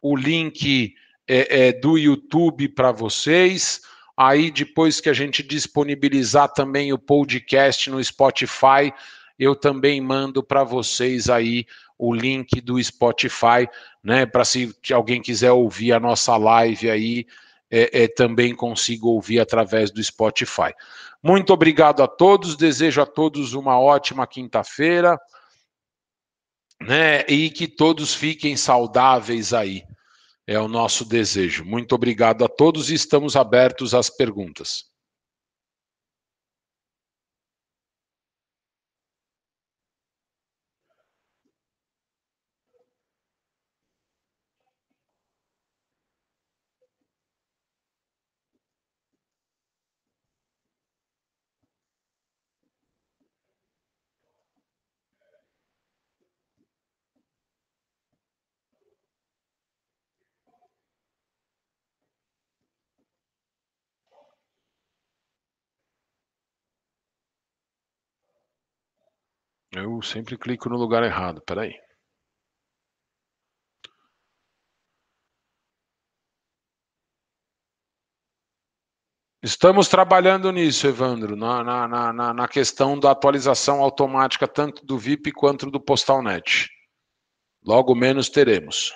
[0.00, 0.94] o link
[1.26, 3.80] é, é, do YouTube para vocês.
[4.16, 8.92] Aí, depois que a gente disponibilizar também o podcast no Spotify,
[9.40, 11.64] eu também mando para vocês aí
[11.96, 13.66] o link do Spotify,
[14.04, 14.26] né?
[14.26, 17.26] Para se alguém quiser ouvir a nossa live aí,
[17.70, 20.74] é, é, também consigo ouvir através do Spotify.
[21.22, 25.18] Muito obrigado a todos, desejo a todos uma ótima quinta-feira,
[26.78, 27.22] né?
[27.26, 29.84] E que todos fiquem saudáveis aí.
[30.46, 31.64] É o nosso desejo.
[31.64, 34.89] Muito obrigado a todos e estamos abertos às perguntas.
[70.02, 71.74] Sempre clico no lugar errado, peraí.
[79.42, 85.32] Estamos trabalhando nisso, Evandro, na, na, na, na, questão da atualização automática tanto do VIP
[85.32, 86.68] quanto do PostalNet.
[87.64, 88.92] Logo menos teremos.